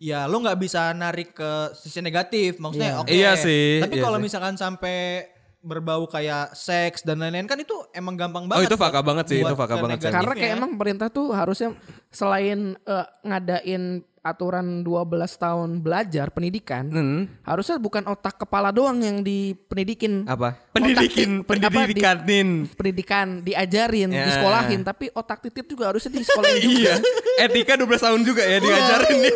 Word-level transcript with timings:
ya 0.00 0.24
lo 0.24 0.40
nggak 0.40 0.56
bisa 0.56 0.90
narik 0.90 1.30
ke 1.30 1.50
sisi 1.76 2.00
negatif 2.00 2.56
maksudnya 2.56 2.96
Iya. 2.96 3.00
oke 3.04 3.12
Iya 3.12 3.32
sih, 3.36 3.78
tapi 3.78 4.00
iya 4.00 4.02
kalau 4.02 4.16
misalkan 4.18 4.56
sampai 4.56 5.28
berbau 5.60 6.08
kayak 6.08 6.56
seks 6.56 7.04
dan 7.04 7.20
lain-lain 7.20 7.44
kan 7.44 7.60
itu 7.60 7.76
emang 7.92 8.16
gampang 8.16 8.48
Oh, 8.48 8.56
banget 8.56 8.72
itu 8.72 8.80
fakta 8.80 9.04
banget 9.04 9.24
sih, 9.28 9.38
itu 9.38 9.52
fakta 9.52 9.76
banget 9.76 10.00
sih. 10.00 10.08
Karena 10.08 10.32
kayak 10.32 10.56
emang 10.56 10.70
pemerintah 10.72 11.12
tuh 11.12 11.28
harusnya 11.30 11.76
selain 12.08 12.80
eh, 12.80 13.06
ngadain 13.22 14.00
aturan 14.20 14.84
12 14.84 15.08
tahun 15.34 15.80
belajar 15.80 16.28
pendidikan, 16.28 16.84
Hmm. 16.86 17.20
harusnya 17.40 17.80
bukan 17.80 18.04
otak 18.04 18.36
kepala 18.36 18.68
doang 18.68 19.00
yang 19.00 19.24
dipendidikin. 19.24 20.28
Apa? 20.28 20.60
Otak 20.60 20.72
Pendidikin, 20.76 21.40
ti- 21.40 21.44
apa, 21.48 21.52
di- 21.56 21.64
pendidikanin. 21.64 22.48
pendidikan 22.70 23.26
diajarin, 23.40 24.12
Ya. 24.12 24.28
disekolahin, 24.28 24.84
tapi 24.84 25.08
otak 25.10 25.40
titit 25.40 25.64
juga 25.64 25.88
harusnya 25.88 26.12
disekolahin 26.12 26.60
juga. 26.68 26.76
Iya, 26.76 26.94
etika 27.40 27.72
12 27.74 27.96
tahun 27.98 28.20
juga 28.20 28.44
ya 28.44 28.60
diajarin 28.60 29.16
nih. 29.18 29.34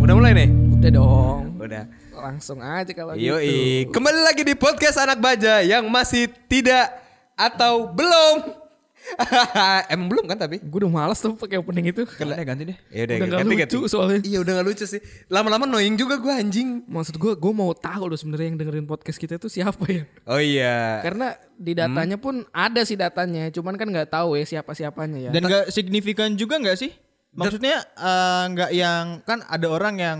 Udah 0.00 0.14
mulai 0.16 0.32
nih? 0.34 0.48
Udah 0.74 0.90
dong. 0.90 1.40
Udah. 1.60 1.84
Langsung 2.12 2.58
aja 2.58 2.90
kalau 2.90 3.12
gitu. 3.12 3.28
Yoi, 3.28 3.86
kembali 3.88 4.20
lagi 4.22 4.40
di 4.40 4.54
podcast 4.54 4.96
anak 4.96 5.20
baja 5.20 5.60
yang 5.60 5.84
masih 5.86 6.32
tidak 6.48 6.88
atau 7.36 7.92
belum. 7.92 8.61
Emang 9.92 10.08
belum 10.08 10.24
kan 10.26 10.38
tapi? 10.38 10.62
Gue 10.62 10.86
udah 10.86 10.92
males 10.92 11.18
tuh 11.18 11.34
pakai 11.34 11.58
opening 11.58 11.90
itu. 11.90 12.06
Ganti, 12.06 12.42
ganti 12.44 12.62
deh 12.70 12.78
Ya 12.88 13.02
udah, 13.04 13.16
Udah 13.18 13.26
nggak 13.26 13.40
ganti, 13.42 13.52
lucu 13.52 13.78
ganti. 13.82 13.92
soalnya. 13.92 14.20
Iya 14.22 14.38
udah 14.40 14.52
gak 14.58 14.66
lucu 14.66 14.84
sih. 14.86 15.00
Lama-lama 15.26 15.64
annoying 15.66 15.96
juga 15.98 16.16
gue 16.16 16.32
anjing. 16.32 16.86
Maksud 16.86 17.16
gue, 17.18 17.32
gue 17.34 17.52
mau 17.52 17.70
tahu 17.74 18.08
loh 18.08 18.18
sebenarnya 18.18 18.54
yang 18.54 18.58
dengerin 18.58 18.86
podcast 18.86 19.18
kita 19.18 19.36
itu 19.36 19.48
siapa 19.50 19.84
ya? 19.90 20.04
Oh 20.24 20.38
iya. 20.38 21.02
Karena 21.02 21.34
di 21.52 21.72
datanya 21.74 22.16
pun 22.18 22.42
ada 22.50 22.82
sih 22.82 22.98
datanya, 22.98 23.50
cuman 23.50 23.74
kan 23.78 23.86
nggak 23.86 24.10
tahu 24.10 24.34
ya 24.34 24.42
siapa 24.42 24.74
siapanya 24.74 25.28
ya. 25.28 25.30
dan 25.30 25.46
nggak 25.46 25.70
signifikan 25.70 26.34
juga 26.34 26.58
nggak 26.58 26.74
sih 26.74 26.90
maksudnya 27.32 27.80
eh, 27.96 28.44
nggak 28.50 28.70
yang 28.74 29.04
kan 29.22 29.46
ada 29.46 29.70
orang 29.70 29.94
yang 29.96 30.18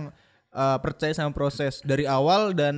eh, 0.55 0.79
percaya 0.79 1.11
sama 1.11 1.35
proses 1.35 1.83
dari 1.83 2.07
awal 2.07 2.55
dan 2.55 2.77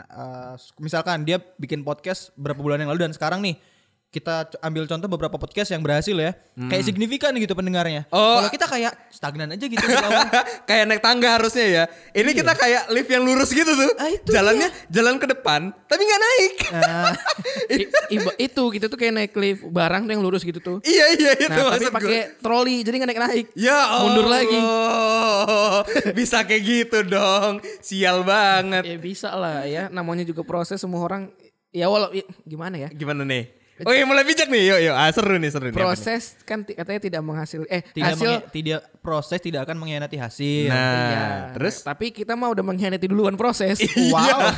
eh, 0.00 0.54
misalkan 0.80 1.22
dia 1.22 1.36
bikin 1.60 1.84
podcast 1.84 2.32
berapa 2.34 2.56
bulan 2.56 2.80
yang 2.80 2.90
lalu 2.90 3.06
dan 3.06 3.12
sekarang 3.12 3.44
nih 3.44 3.60
kita 4.08 4.34
ambil 4.58 4.84
contoh 4.84 5.04
beberapa 5.06 5.36
podcast 5.36 5.68
yang 5.68 5.80
berhasil 5.80 6.12
ya 6.12 6.32
kayak 6.56 6.80
signifikan 6.82 7.28
gitu 7.36 7.52
pendengarnya 7.52 8.08
Oh. 8.08 8.40
kalau 8.40 8.48
kita 8.48 8.64
kayak 8.64 8.92
stagnan 9.08 9.52
aja 9.52 9.60
gitu 9.62 9.84
kayak 10.68 10.84
naik 10.84 11.00
tangga 11.00 11.36
harusnya 11.36 11.66
ya. 11.66 11.84
Ini 12.10 12.32
kita 12.32 12.52
kayak 12.52 12.88
lift 12.88 13.06
yang 13.06 13.20
lurus 13.20 13.50
gitu 13.50 13.68
tuh. 13.68 13.90
Ah, 13.94 14.08
itu 14.08 14.32
Jalannya 14.32 14.72
jalan 14.88 15.16
ke 15.16 15.28
depan 15.28 15.60
tapi 15.84 16.02
nggak 16.02 16.22
naik. 16.22 16.54
Nah, 16.72 17.12
I- 17.74 17.90
iba- 18.10 18.36
itu 18.38 18.62
gitu 18.70 18.86
tuh 18.86 18.96
kayak 18.96 19.12
naik 19.14 19.32
lift 19.34 19.62
barang 19.66 20.02
tuh 20.02 20.12
yang 20.14 20.22
lurus 20.22 20.40
gitu 20.40 20.56
tuh. 20.58 20.80
iya 20.82 21.04
iya 21.12 21.32
itu 21.36 21.52
Nah, 21.52 21.76
tapi 21.76 21.86
pakai 21.88 22.18
troli 22.38 22.80
jadi 22.80 22.96
nggak 22.96 23.10
naik 23.10 23.22
naik. 23.22 23.46
Ya 23.54 23.76
Mundur 24.00 24.24
lagi. 24.24 24.56
Allah. 24.56 25.84
Bisa 26.18 26.42
kayak 26.42 26.62
gitu 26.64 26.98
dong. 27.04 27.60
Sial 27.78 28.24
banget. 28.24 28.84
Ya 28.84 28.96
bisa 28.96 29.30
lah 29.32 29.64
ya, 29.64 29.86
namanya 29.88 30.24
juga 30.24 30.40
proses 30.42 30.78
semua 30.78 31.02
orang. 31.02 31.28
Ya 31.68 31.86
walau 31.86 32.08
i- 32.10 32.24
gimana 32.42 32.78
ya? 32.78 32.88
Gimana 32.88 33.22
nih? 33.22 33.57
Oh 33.80 33.90
iya 33.90 34.02
mulai 34.02 34.22
bijak 34.22 34.46
nih. 34.46 34.62
Yuk 34.66 34.78
yuk. 34.82 34.94
Ah, 34.94 35.06
seru 35.08 35.34
nih 35.34 35.48
seru 35.48 35.64
nih. 35.64 35.70
apa 35.70 35.76
nih? 35.76 35.84
Proses 35.84 36.22
kan 36.42 36.58
katanya 36.62 37.00
tidak 37.00 37.20
menghasil 37.20 37.62
eh 37.66 37.82
tidak 37.84 38.06
hasil 38.12 38.30
tidak 38.48 38.80
proses 38.98 39.38
tidak 39.38 39.60
akan 39.62 39.76
mengkhianati 39.76 40.16
hasil 40.16 40.66
Nah, 40.66 40.82
Iya. 41.04 41.24
terus 41.54 41.80
tapi 41.80 42.10
kita 42.10 42.32
mah 42.32 42.48
udah 42.48 42.64
mengkhianati 42.64 43.06
duluan 43.06 43.34
proses. 43.34 43.78
Wow. 44.10 44.50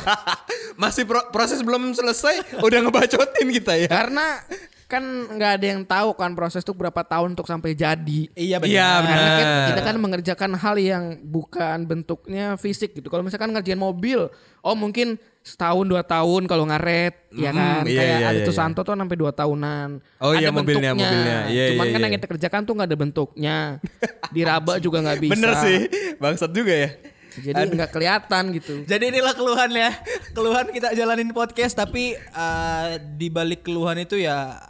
Masih 0.75 1.03
pro- 1.03 1.27
proses 1.29 1.59
belum 1.59 1.91
selesai 1.91 2.57
udah 2.57 2.79
ngebacotin 2.81 3.47
kita 3.51 3.73
ya. 3.77 3.89
Karena 3.89 4.41
kan 4.87 4.99
nggak 5.03 5.51
ada 5.55 5.65
yang 5.69 5.81
tahu 5.81 6.11
kan 6.13 6.33
proses 6.33 6.61
tuh 6.61 6.73
berapa 6.73 6.99
tahun 7.01 7.31
untuk 7.31 7.47
sampai 7.47 7.71
jadi. 7.71 8.27
iya 8.33 8.59
benar 8.59 8.67
Iya, 8.67 8.87
Karena 8.91 9.07
benar. 9.07 9.31
kita, 9.31 9.55
kita 9.69 9.81
kan 9.81 9.95
mengerjakan 9.97 10.51
hal 10.53 10.75
yang 10.75 11.03
bukan 11.21 11.77
bentuknya 11.85 12.45
fisik 12.55 12.91
gitu. 12.91 13.07
Kalau 13.07 13.23
misalkan 13.23 13.51
ngerjain 13.51 13.79
mobil, 13.79 14.27
oh 14.59 14.75
mungkin 14.75 15.15
setahun 15.41 15.85
dua 15.89 16.05
tahun 16.05 16.45
kalau 16.45 16.69
ngaret, 16.69 17.33
ya 17.33 17.49
kan. 17.49 17.83
iya, 17.89 17.97
Kayak 17.97 18.17
iya, 18.21 18.27
ada 18.29 18.39
iya, 18.41 18.47
tuh 18.47 18.53
iya. 18.53 18.61
Santo 18.61 18.79
tuh 18.85 18.93
sampai 18.93 19.17
dua 19.17 19.31
tahunan. 19.33 19.89
Oh 20.21 20.37
iya, 20.37 20.47
Ada 20.47 20.51
mobilnya, 20.53 20.93
bentuknya. 20.93 21.09
mobilnya. 21.09 21.39
Iya, 21.49 21.65
Cuman 21.73 21.85
iya, 21.85 21.93
kan 21.93 21.99
iya. 21.99 22.05
yang 22.05 22.13
kita 22.21 22.27
kerjakan 22.29 22.61
tuh 22.61 22.73
nggak 22.77 22.89
ada 22.93 22.97
bentuknya. 22.97 23.57
Diraba 24.35 24.73
juga 24.77 24.97
nggak 25.01 25.19
bisa. 25.25 25.33
Bener 25.33 25.51
sih. 25.57 25.77
Bangsat 26.21 26.51
juga 26.53 26.73
ya. 26.77 26.89
Jadi 27.31 27.73
nggak 27.73 27.91
kelihatan 27.95 28.43
gitu. 28.53 28.73
Jadi 28.85 29.03
inilah 29.09 29.33
keluhan 29.33 29.71
ya. 29.73 29.91
Keluhan 30.35 30.65
kita 30.69 30.93
jalanin 30.93 31.31
podcast 31.33 31.73
tapi 31.73 32.13
eh, 32.13 32.87
di 33.17 33.27
balik 33.33 33.65
keluhan 33.65 33.97
itu 34.03 34.21
ya 34.21 34.61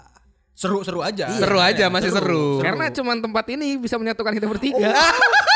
seru-seru 0.56 1.02
aja. 1.02 1.26
Seru 1.36 1.58
aja, 1.58 1.90
masih 1.90 2.14
seru. 2.14 2.62
Karena 2.62 2.94
cuman 2.94 3.18
tempat 3.18 3.46
ini 3.50 3.82
bisa 3.82 3.98
menyatukan 3.98 4.32
kita 4.38 4.48
bertiga. 4.48 4.94
Oh. 4.94 5.50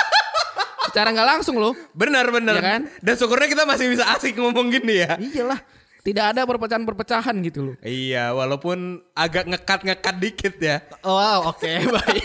Secara 0.96 1.12
nggak 1.12 1.28
langsung 1.28 1.60
loh. 1.60 1.76
Benar 1.92 2.32
benar. 2.32 2.56
Iya 2.56 2.64
kan? 2.64 2.82
Dan 3.04 3.14
syukurnya 3.20 3.52
kita 3.52 3.68
masih 3.68 3.92
bisa 3.92 4.08
asik 4.16 4.40
ngomong 4.40 4.72
gini 4.72 5.04
ya. 5.04 5.20
Iyalah, 5.20 5.60
tidak 6.08 6.32
ada 6.32 6.48
perpecahan-perpecahan 6.48 7.36
gitu 7.44 7.60
loh. 7.68 7.76
Iya, 7.84 8.32
walaupun 8.32 9.04
agak 9.12 9.44
ngekat-ngekat 9.44 10.16
dikit 10.24 10.56
ya. 10.56 10.80
Oh, 11.04 11.20
wow, 11.20 11.52
oke, 11.52 11.68
baik. 12.00 12.24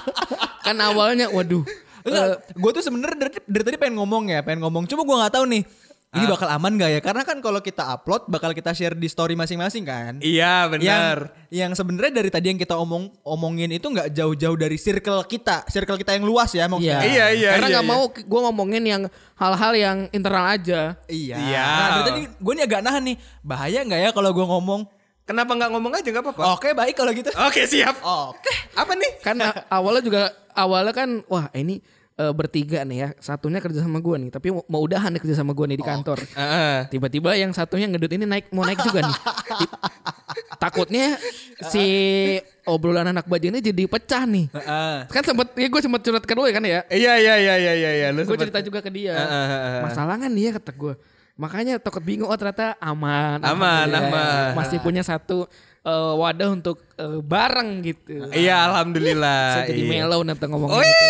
Kan 0.64 0.80
awalnya, 0.80 1.28
waduh, 1.28 1.60
Enggak, 2.00 2.40
gue 2.56 2.70
tuh 2.72 2.84
sebenarnya 2.88 3.16
dari, 3.20 3.32
dari 3.44 3.64
tadi 3.68 3.76
pengen 3.76 4.00
ngomong 4.00 4.32
ya, 4.32 4.40
pengen 4.40 4.64
ngomong. 4.64 4.88
Cuma 4.88 5.04
gue 5.04 5.16
nggak 5.20 5.36
tahu 5.36 5.44
nih, 5.44 5.62
ini 6.10 6.26
bakal 6.26 6.50
aman 6.50 6.74
gak 6.74 6.90
ya? 6.90 6.98
Karena 6.98 7.22
kan 7.22 7.38
kalau 7.38 7.62
kita 7.62 7.86
upload, 7.86 8.26
bakal 8.26 8.50
kita 8.50 8.74
share 8.74 8.98
di 8.98 9.06
story 9.06 9.38
masing-masing 9.38 9.86
kan. 9.86 10.18
Iya, 10.18 10.66
Yang, 10.66 10.74
benar. 10.74 11.18
yang 11.54 11.70
sebenarnya 11.78 12.12
dari 12.18 12.30
tadi 12.34 12.46
yang 12.50 12.58
kita 12.58 12.74
omong 12.74 13.14
omongin 13.22 13.70
itu 13.70 13.86
nggak 13.86 14.10
jauh-jauh 14.10 14.58
dari 14.58 14.74
circle 14.74 15.22
kita, 15.30 15.62
circle 15.70 15.94
kita 15.94 16.18
yang 16.18 16.26
luas 16.26 16.50
ya 16.50 16.66
maksudnya. 16.66 17.06
Iya, 17.06 17.26
iya, 17.30 17.50
Karena 17.54 17.66
iya, 17.70 17.74
nggak 17.78 17.86
iya. 17.86 17.94
mau 17.94 18.02
gue 18.10 18.40
ngomongin 18.42 18.82
yang 18.82 19.02
hal-hal 19.38 19.72
yang 19.78 19.98
internal 20.10 20.50
aja. 20.50 20.98
Iya. 21.06 21.36
Iya. 21.38 21.66
Nah, 21.70 21.86
dari 21.86 22.02
tadi 22.10 22.22
gue 22.26 22.52
nih 22.58 22.64
agak 22.66 22.80
nahan 22.82 23.02
nih, 23.06 23.16
bahaya 23.46 23.80
nggak 23.86 24.00
ya 24.02 24.10
kalau 24.10 24.30
gue 24.34 24.46
ngomong? 24.50 24.80
Kenapa 25.22 25.54
nggak 25.54 25.70
ngomong 25.70 25.92
aja 25.94 26.08
nggak 26.10 26.24
apa-apa? 26.26 26.42
Oke, 26.58 26.74
baik 26.74 26.94
kalau 26.98 27.14
gitu. 27.14 27.30
Oke, 27.38 27.70
siap. 27.70 28.02
Oke. 28.02 28.50
Apa 28.74 28.98
nih? 28.98 29.22
Kan 29.22 29.38
a- 29.38 29.62
awalnya 29.70 30.02
juga 30.02 30.22
awalnya 30.58 30.90
kan, 30.90 31.22
wah 31.30 31.46
ini 31.54 31.78
eh, 32.20 32.32
bertiga 32.36 32.84
nih 32.84 32.98
ya, 33.00 33.08
satunya 33.16 33.64
kerja 33.64 33.80
sama 33.80 33.96
gue 33.96 34.16
nih, 34.28 34.30
tapi 34.30 34.52
mau, 34.52 34.80
udahan 34.84 35.08
nih 35.16 35.20
kerja 35.24 35.40
sama 35.40 35.56
gue 35.56 35.64
nih 35.72 35.78
di 35.80 35.86
kantor. 35.86 36.20
Heeh. 36.36 36.76
Tiba-tiba 36.92 37.32
yang 37.40 37.56
satunya 37.56 37.88
ngedut 37.88 38.12
ini 38.12 38.28
naik 38.28 38.52
mau 38.52 38.68
naik 38.68 38.84
juga 38.84 39.08
nih. 39.08 39.18
Takutnya 40.60 41.16
si 41.72 41.84
obrolan 42.68 43.08
anak 43.08 43.24
baja 43.24 43.48
ini 43.48 43.64
jadi 43.64 43.88
pecah 43.88 44.28
nih. 44.28 44.52
Kan 45.08 45.22
sempet 45.24 45.56
ya 45.56 45.66
gue 45.72 45.80
sempet 45.80 46.00
curhat 46.04 46.24
ke 46.28 46.36
lu 46.36 46.44
ya 46.44 46.52
kan 46.52 46.64
ya. 46.68 46.80
Iya, 46.92 47.12
iya, 47.16 47.34
iya, 47.40 47.54
iya, 47.56 47.72
iya, 47.72 47.90
iya. 47.96 48.08
Lu 48.12 48.28
gue 48.28 48.36
cerita 48.36 48.60
juga 48.60 48.84
ke 48.84 48.92
dia. 48.92 49.16
Heeh. 49.16 49.80
Masalah 49.88 50.20
kan 50.20 50.28
dia 50.28 50.52
kata 50.52 50.76
gue. 50.76 50.94
Makanya 51.40 51.80
takut 51.80 52.04
bingung 52.04 52.28
oh 52.28 52.36
ternyata 52.36 52.76
aman. 52.76 53.40
Aman, 53.40 53.88
Alhamdulillah. 53.88 54.52
aman. 54.52 54.60
Masih 54.60 54.76
punya 54.84 55.00
satu 55.00 55.48
eh, 55.80 56.12
wadah 56.20 56.52
untuk 56.52 56.84
eh, 57.00 57.20
bareng 57.24 57.80
gitu. 57.80 58.28
Iya, 58.28 58.68
alhamdulillah. 58.68 59.64
Saya 59.64 59.72
jadi 59.72 59.82
iya. 59.88 59.90
mellow 60.04 60.20
nanti 60.20 60.44
ngomongin 60.44 60.76
Wih, 60.76 60.84
itu. 60.84 61.06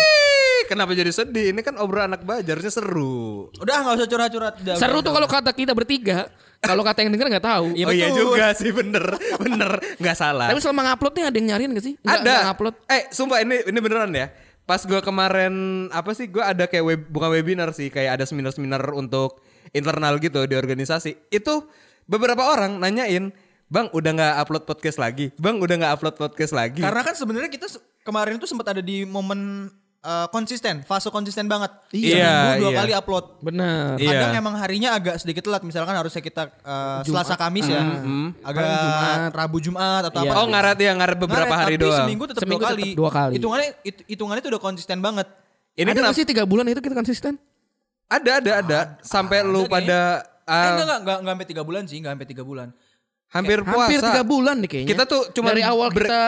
Kenapa 0.71 0.95
jadi 0.95 1.11
sedih? 1.11 1.51
Ini 1.51 1.59
kan 1.59 1.75
obrolan 1.75 2.15
anak 2.15 2.23
baja 2.23 2.55
harusnya 2.55 2.71
seru. 2.71 3.51
Udah 3.59 3.75
nggak 3.83 3.95
usah 3.99 4.07
curhat-curhat. 4.07 4.53
Seru 4.79 5.03
udah, 5.03 5.03
tuh 5.03 5.13
kalau 5.19 5.27
kata 5.27 5.51
kita 5.51 5.75
bertiga. 5.75 6.31
Kalau 6.61 6.85
kata 6.85 7.03
yang 7.03 7.11
denger 7.11 7.27
nggak 7.27 7.45
tahu. 7.45 7.65
Iya, 7.73 7.85
oh 7.89 7.91
iya 7.91 8.07
juga 8.13 8.53
sih, 8.53 8.69
bener, 8.69 9.01
bener, 9.41 9.81
nggak 9.97 10.13
salah. 10.15 10.53
Tapi 10.53 10.61
selama 10.61 10.93
ngupload 10.93 11.13
nih 11.17 11.25
ada 11.25 11.37
yang 11.41 11.47
nyariin 11.51 11.71
gak 11.73 11.85
sih? 11.89 11.93
Nggak- 11.99 12.21
ada. 12.21 12.31
nggak 12.31 12.45
ngupload. 12.53 12.75
Eh, 12.85 13.01
sumpah 13.09 13.37
ini 13.41 13.55
ini 13.65 13.79
beneran 13.81 14.13
ya. 14.13 14.29
Pas 14.69 14.85
gua 14.85 15.01
kemarin 15.01 15.53
apa 15.89 16.13
sih? 16.13 16.29
Gua 16.29 16.53
ada 16.53 16.69
kayak 16.69 16.85
web, 16.85 17.01
bukan 17.09 17.33
webinar 17.33 17.73
sih, 17.73 17.89
kayak 17.89 18.21
ada 18.21 18.29
seminar-seminar 18.29 18.79
untuk 18.93 19.41
internal 19.73 20.21
gitu 20.21 20.45
di 20.45 20.53
organisasi. 20.53 21.33
Itu 21.33 21.65
beberapa 22.05 22.45
orang 22.45 22.77
nanyain, 22.77 23.33
Bang, 23.71 23.89
udah 23.89 24.11
nggak 24.13 24.33
upload 24.45 24.63
podcast 24.69 25.01
lagi? 25.01 25.33
Bang, 25.41 25.57
udah 25.57 25.75
nggak 25.81 25.93
upload 25.97 26.15
podcast 26.19 26.53
lagi? 26.53 26.85
Karena 26.85 27.01
kan 27.01 27.17
sebenarnya 27.17 27.49
kita 27.49 27.71
kemarin 28.05 28.37
itu 28.37 28.45
sempat 28.45 28.69
ada 28.69 28.85
di 28.85 29.01
momen 29.01 29.71
eh, 30.01 30.27
konsisten, 30.27 30.81
fase 30.81 31.07
konsisten 31.07 31.45
banget. 31.45 31.69
Iya, 31.89 32.25
Seminggu 32.25 32.59
dua 32.59 32.69
iya. 32.69 32.79
kali 32.79 32.91
upload. 32.95 33.25
Bener. 33.39 33.95
Iya. 33.95 34.09
Kadang 34.11 34.33
emang 34.35 34.55
harinya 34.55 34.89
agak 34.91 35.15
sedikit 35.17 35.43
telat. 35.43 35.61
Misalkan 35.61 35.93
harusnya 35.93 36.19
kita 36.19 36.49
eh, 36.49 36.99
Selasa 37.03 37.35
Kamis 37.35 37.65
ya. 37.65 37.81
Agak 38.41 38.63
Jumat. 38.65 39.19
Rabu 39.31 39.57
Jumat 39.59 40.03
atau 40.07 40.21
Iya. 40.21 40.29
apa. 40.29 40.35
oh 40.35 40.47
ngaret 40.47 40.77
ya 40.77 40.91
ngaret 40.93 41.17
beberapa 41.19 41.45
Ngaret, 41.47 41.61
hari 41.61 41.75
tapi 41.75 41.83
doang. 41.83 41.99
Seminggu 42.01 42.23
tetap 42.25 42.41
Seminggu 42.41 42.59
dua 42.59 42.67
tetap 42.67 42.79
kali. 42.79 42.89
dua 42.93 43.09
kali. 43.09 43.33
Hitungannya 43.37 43.69
it- 43.83 44.05
hitungannya 44.07 44.41
itu 44.41 44.49
udah 44.49 44.61
konsisten 44.61 44.97
banget. 44.99 45.27
Ini 45.71 45.87
ada 45.87 45.99
kenapa? 46.03 46.17
sih 46.17 46.25
tiga 46.25 46.43
bulan 46.43 46.65
itu 46.65 46.79
kita 46.79 46.91
konsisten? 46.93 47.33
Ada 48.05 48.31
ada 48.37 48.51
ada. 48.59 48.79
Sampai 48.99 49.39
lu 49.41 49.63
Ada 49.63 49.71
pada 49.71 49.99
Eh, 50.41 50.51
ah, 50.51 50.63
enggak, 50.67 50.73
enggak, 50.73 50.99
enggak, 50.99 51.17
enggak 51.17 51.31
sampai 51.31 51.47
tiga 51.47 51.63
bulan 51.63 51.83
sih, 51.85 51.97
enggak 51.97 52.11
sampai 52.11 52.27
tiga 52.27 52.43
bulan. 52.43 52.67
hampir 53.29 53.63
puasa. 53.63 53.87
Hampir 53.87 53.99
tiga 54.03 54.23
bulan 54.25 54.55
nih 54.59 54.67
kayaknya. 54.67 54.89
Kita 54.91 55.03
tuh 55.07 55.21
cuma 55.31 55.55
dari 55.55 55.63
awal 55.63 55.87
break- 55.87 56.03
kita 56.03 56.21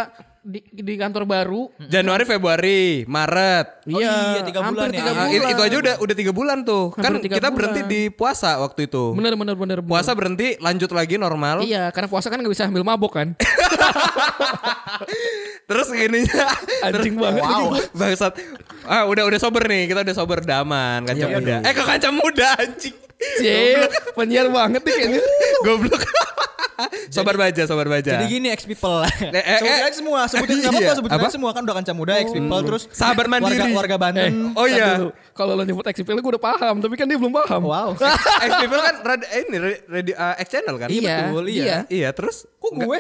di, 0.44 0.60
di 0.68 0.94
kantor 0.94 1.24
baru. 1.24 1.72
Januari, 1.82 2.24
Februari, 2.24 2.82
Maret. 3.04 3.88
Oh 3.88 3.96
iya, 3.96 4.44
tiga 4.44 4.60
hampir 4.60 4.76
bulan 4.76 4.90
ya. 4.90 4.98
tiga 5.00 5.10
Ah, 5.10 5.16
bulan. 5.16 5.32
it- 5.32 5.48
itu 5.50 5.62
aja 5.64 5.78
udah 5.80 5.96
udah 5.98 6.16
tiga 6.16 6.32
bulan 6.32 6.58
tuh. 6.62 6.84
Hampir 6.92 7.02
kan 7.02 7.14
tiga 7.18 7.36
kita 7.36 7.48
bulan. 7.48 7.56
berhenti 7.56 7.82
di 7.86 8.02
puasa 8.10 8.60
waktu 8.60 8.80
itu. 8.86 9.04
Bener 9.14 9.34
bener 9.34 9.56
bener. 9.56 9.78
bener. 9.80 9.90
Puasa 9.90 10.12
berhenti, 10.12 10.60
lanjut 10.60 10.92
lagi 10.92 11.16
normal. 11.16 11.64
Iya, 11.64 11.88
karena 11.90 12.08
puasa 12.08 12.28
kan 12.28 12.38
nggak 12.38 12.52
bisa 12.52 12.68
ambil 12.68 12.84
mabok 12.84 13.12
kan. 13.16 13.28
Terus 15.64 15.88
gininya 15.90 16.46
Anjing 16.84 17.16
banget. 17.16 17.42
Wow. 17.42 17.72
Bangsat. 17.94 18.34
Ah, 18.84 19.08
udah 19.08 19.24
udah 19.24 19.40
sober 19.40 19.64
nih. 19.64 19.88
Kita 19.88 20.04
udah 20.04 20.12
sober 20.14 20.44
daman, 20.44 21.08
kancam 21.08 21.30
Iya, 21.30 21.38
muda. 21.40 21.56
Eh, 21.62 21.72
ke 21.72 21.84
kancam 21.84 22.14
muda 22.14 22.48
anjing. 22.58 22.96
Cie, 23.40 23.88
penyiar 24.12 24.52
banget 24.52 24.84
nih 24.84 24.94
kayaknya. 24.94 25.22
Goblok. 25.66 26.04
sobar 27.16 27.36
baja, 27.36 27.64
sobar 27.66 27.88
baja. 27.88 28.12
Jadi 28.16 28.26
gini 28.30 28.48
ex 28.50 28.64
people. 28.64 29.02
Eh, 29.34 29.40
eh, 29.40 29.58
sebutin 29.58 29.74
eh. 29.74 29.88
aja 29.88 29.96
semua, 29.98 30.20
sebutin 30.30 30.56
Iya. 30.56 30.70
apa-apa 30.70 30.94
sebutin 30.94 31.18
Apa? 31.18 31.30
semua 31.32 31.50
kan 31.52 31.62
udah 31.66 31.76
kanca 31.76 31.94
muda 31.96 32.14
ex 32.22 32.30
people 32.30 32.62
terus 32.64 32.84
Sahabat 32.92 33.26
mandiri. 33.26 33.58
warga 33.58 33.76
warga 33.76 33.98
Banten. 33.98 34.32
Eh, 34.32 34.60
Oh 34.60 34.68
iya. 34.70 35.10
Kalau 35.34 35.58
lo 35.58 35.64
nyebut 35.66 35.82
XPL 35.82 36.22
gue 36.22 36.32
udah 36.38 36.44
paham, 36.44 36.76
tapi 36.78 36.94
kan 36.94 37.10
dia 37.10 37.18
belum 37.18 37.34
paham. 37.34 37.62
Wow. 37.66 37.98
X 38.48 38.52
people 38.62 38.78
kan 38.78 38.96
rad- 39.02 39.26
eh, 39.26 39.42
ini 39.50 39.58
radio 39.90 40.14
uh, 40.14 40.36
X 40.38 40.48
channel 40.50 40.76
kan? 40.78 40.88
Iya, 40.94 41.18
betul, 41.28 41.46
iya. 41.50 41.64
iya. 41.64 41.78
Iya, 41.90 42.10
terus 42.14 42.46
Kok 42.64 42.80
gue? 42.80 43.00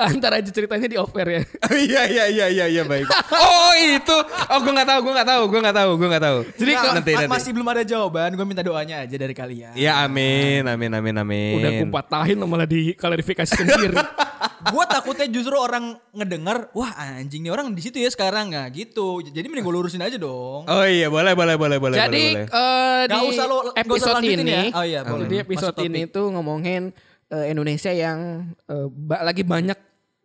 Antar 0.00 0.40
aja 0.40 0.48
ceritanya 0.48 0.88
di 0.88 0.96
offer 0.96 1.26
ya. 1.28 1.40
Oh, 1.68 1.76
iya 1.76 2.08
iya 2.08 2.24
iya 2.32 2.46
iya 2.48 2.64
iya 2.64 2.82
baik. 2.82 3.04
Oh 3.28 3.72
itu. 3.76 4.16
Oh 4.48 4.58
gue 4.64 4.72
nggak 4.72 4.88
tahu 4.88 4.98
gue 5.04 5.12
nggak 5.12 5.28
tahu 5.28 5.42
gue 5.52 5.60
nggak 5.60 5.76
tahu 5.76 5.90
gue 6.00 6.08
nggak 6.08 6.24
tahu. 6.24 6.38
Jadi 6.56 6.72
kalau 6.72 6.92
nanti 6.96 7.12
nanti. 7.12 7.28
masih 7.28 7.50
belum 7.52 7.68
ada 7.68 7.82
jawaban, 7.84 8.30
gue 8.32 8.46
minta 8.48 8.64
doanya 8.64 9.04
aja 9.04 9.16
dari 9.20 9.34
kalian. 9.36 9.76
Ya 9.76 10.00
amin 10.00 10.64
amin 10.64 10.90
amin 10.96 11.14
amin. 11.20 11.54
Udah 11.60 11.70
gue 11.76 11.88
patahin 11.92 12.36
lo 12.40 12.48
malah 12.64 12.70
diklarifikasi 12.70 13.52
sendiri. 13.52 13.94
gue 14.72 14.84
takutnya 14.86 15.28
justru 15.28 15.52
orang 15.54 16.00
ngedengar, 16.10 16.72
wah 16.72 16.88
anjing 16.96 17.44
nih 17.44 17.52
orang 17.52 17.68
di 17.70 17.80
situ 17.80 18.00
ya 18.00 18.08
sekarang 18.08 18.48
nggak 18.48 18.72
gitu. 18.72 19.20
Jadi 19.20 19.44
mending 19.44 19.60
gue 19.62 19.74
lurusin 19.74 20.00
aja 20.00 20.16
dong. 20.16 20.64
Oh 20.64 20.84
iya 20.84 21.06
boleh 21.06 21.36
boleh 21.36 21.54
boleh 21.54 21.76
boleh 21.76 21.96
Jadi 21.96 22.24
boleh. 22.34 22.46
eh, 22.48 23.02
di 23.04 23.18
usah 23.26 23.44
lo- 23.44 23.68
usah 23.68 23.76
episode 23.76 24.14
lanjutin 24.18 24.40
ini, 24.40 24.50
ya. 24.50 24.62
Oh 24.72 24.84
iya, 24.84 25.00
boleh. 25.04 25.28
jadi 25.28 25.36
episode 25.44 25.76
Masuk 25.76 25.86
ini 25.86 26.00
tuh 26.06 26.26
ngomongin 26.32 26.82
eh, 27.28 27.46
Indonesia 27.46 27.92
yang 27.92 28.48
ba- 28.90 29.22
lagi 29.22 29.44
banyak 29.44 29.76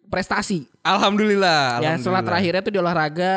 prestasi. 0.08 0.64
Alhamdulillah. 0.82 1.84
Ya 1.84 1.94
setelah 1.94 1.94
alhamdulillah. 1.94 2.24
terakhirnya 2.24 2.62
tuh 2.64 2.74
di 2.74 2.80
olahraga 2.80 3.32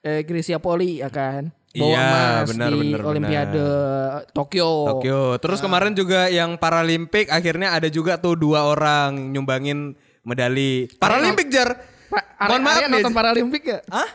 eh, 0.00 0.20
Grisia 0.22 0.58
Poli 0.58 0.98
ya 0.98 1.08
kan. 1.08 1.54
Bawa 1.78 1.88
Iya, 1.88 2.02
emas 2.02 2.48
benar, 2.48 2.68
di 2.68 2.78
benar, 2.78 3.00
Olimpiade 3.06 3.62
Tokyo. 4.30 4.70
Tokyo. 4.90 5.20
Terus 5.38 5.58
kemarin 5.58 5.92
juga 5.92 6.26
yang 6.26 6.54
Paralimpik 6.54 7.26
akhirnya 7.28 7.72
ada 7.72 7.86
juga 7.86 8.18
tuh 8.18 8.34
dua 8.34 8.66
orang 8.66 9.30
nyumbangin 9.30 9.94
medali. 10.22 10.90
Paralimpik 10.98 11.48
jar. 11.48 11.78
Pa- 12.08 12.24
Mohon 12.46 12.62
maaf 12.62 12.80
nih. 12.80 12.90
nonton 12.90 13.12
Paralimpik 13.12 13.62
ya? 13.64 13.78
Hah? 13.88 14.10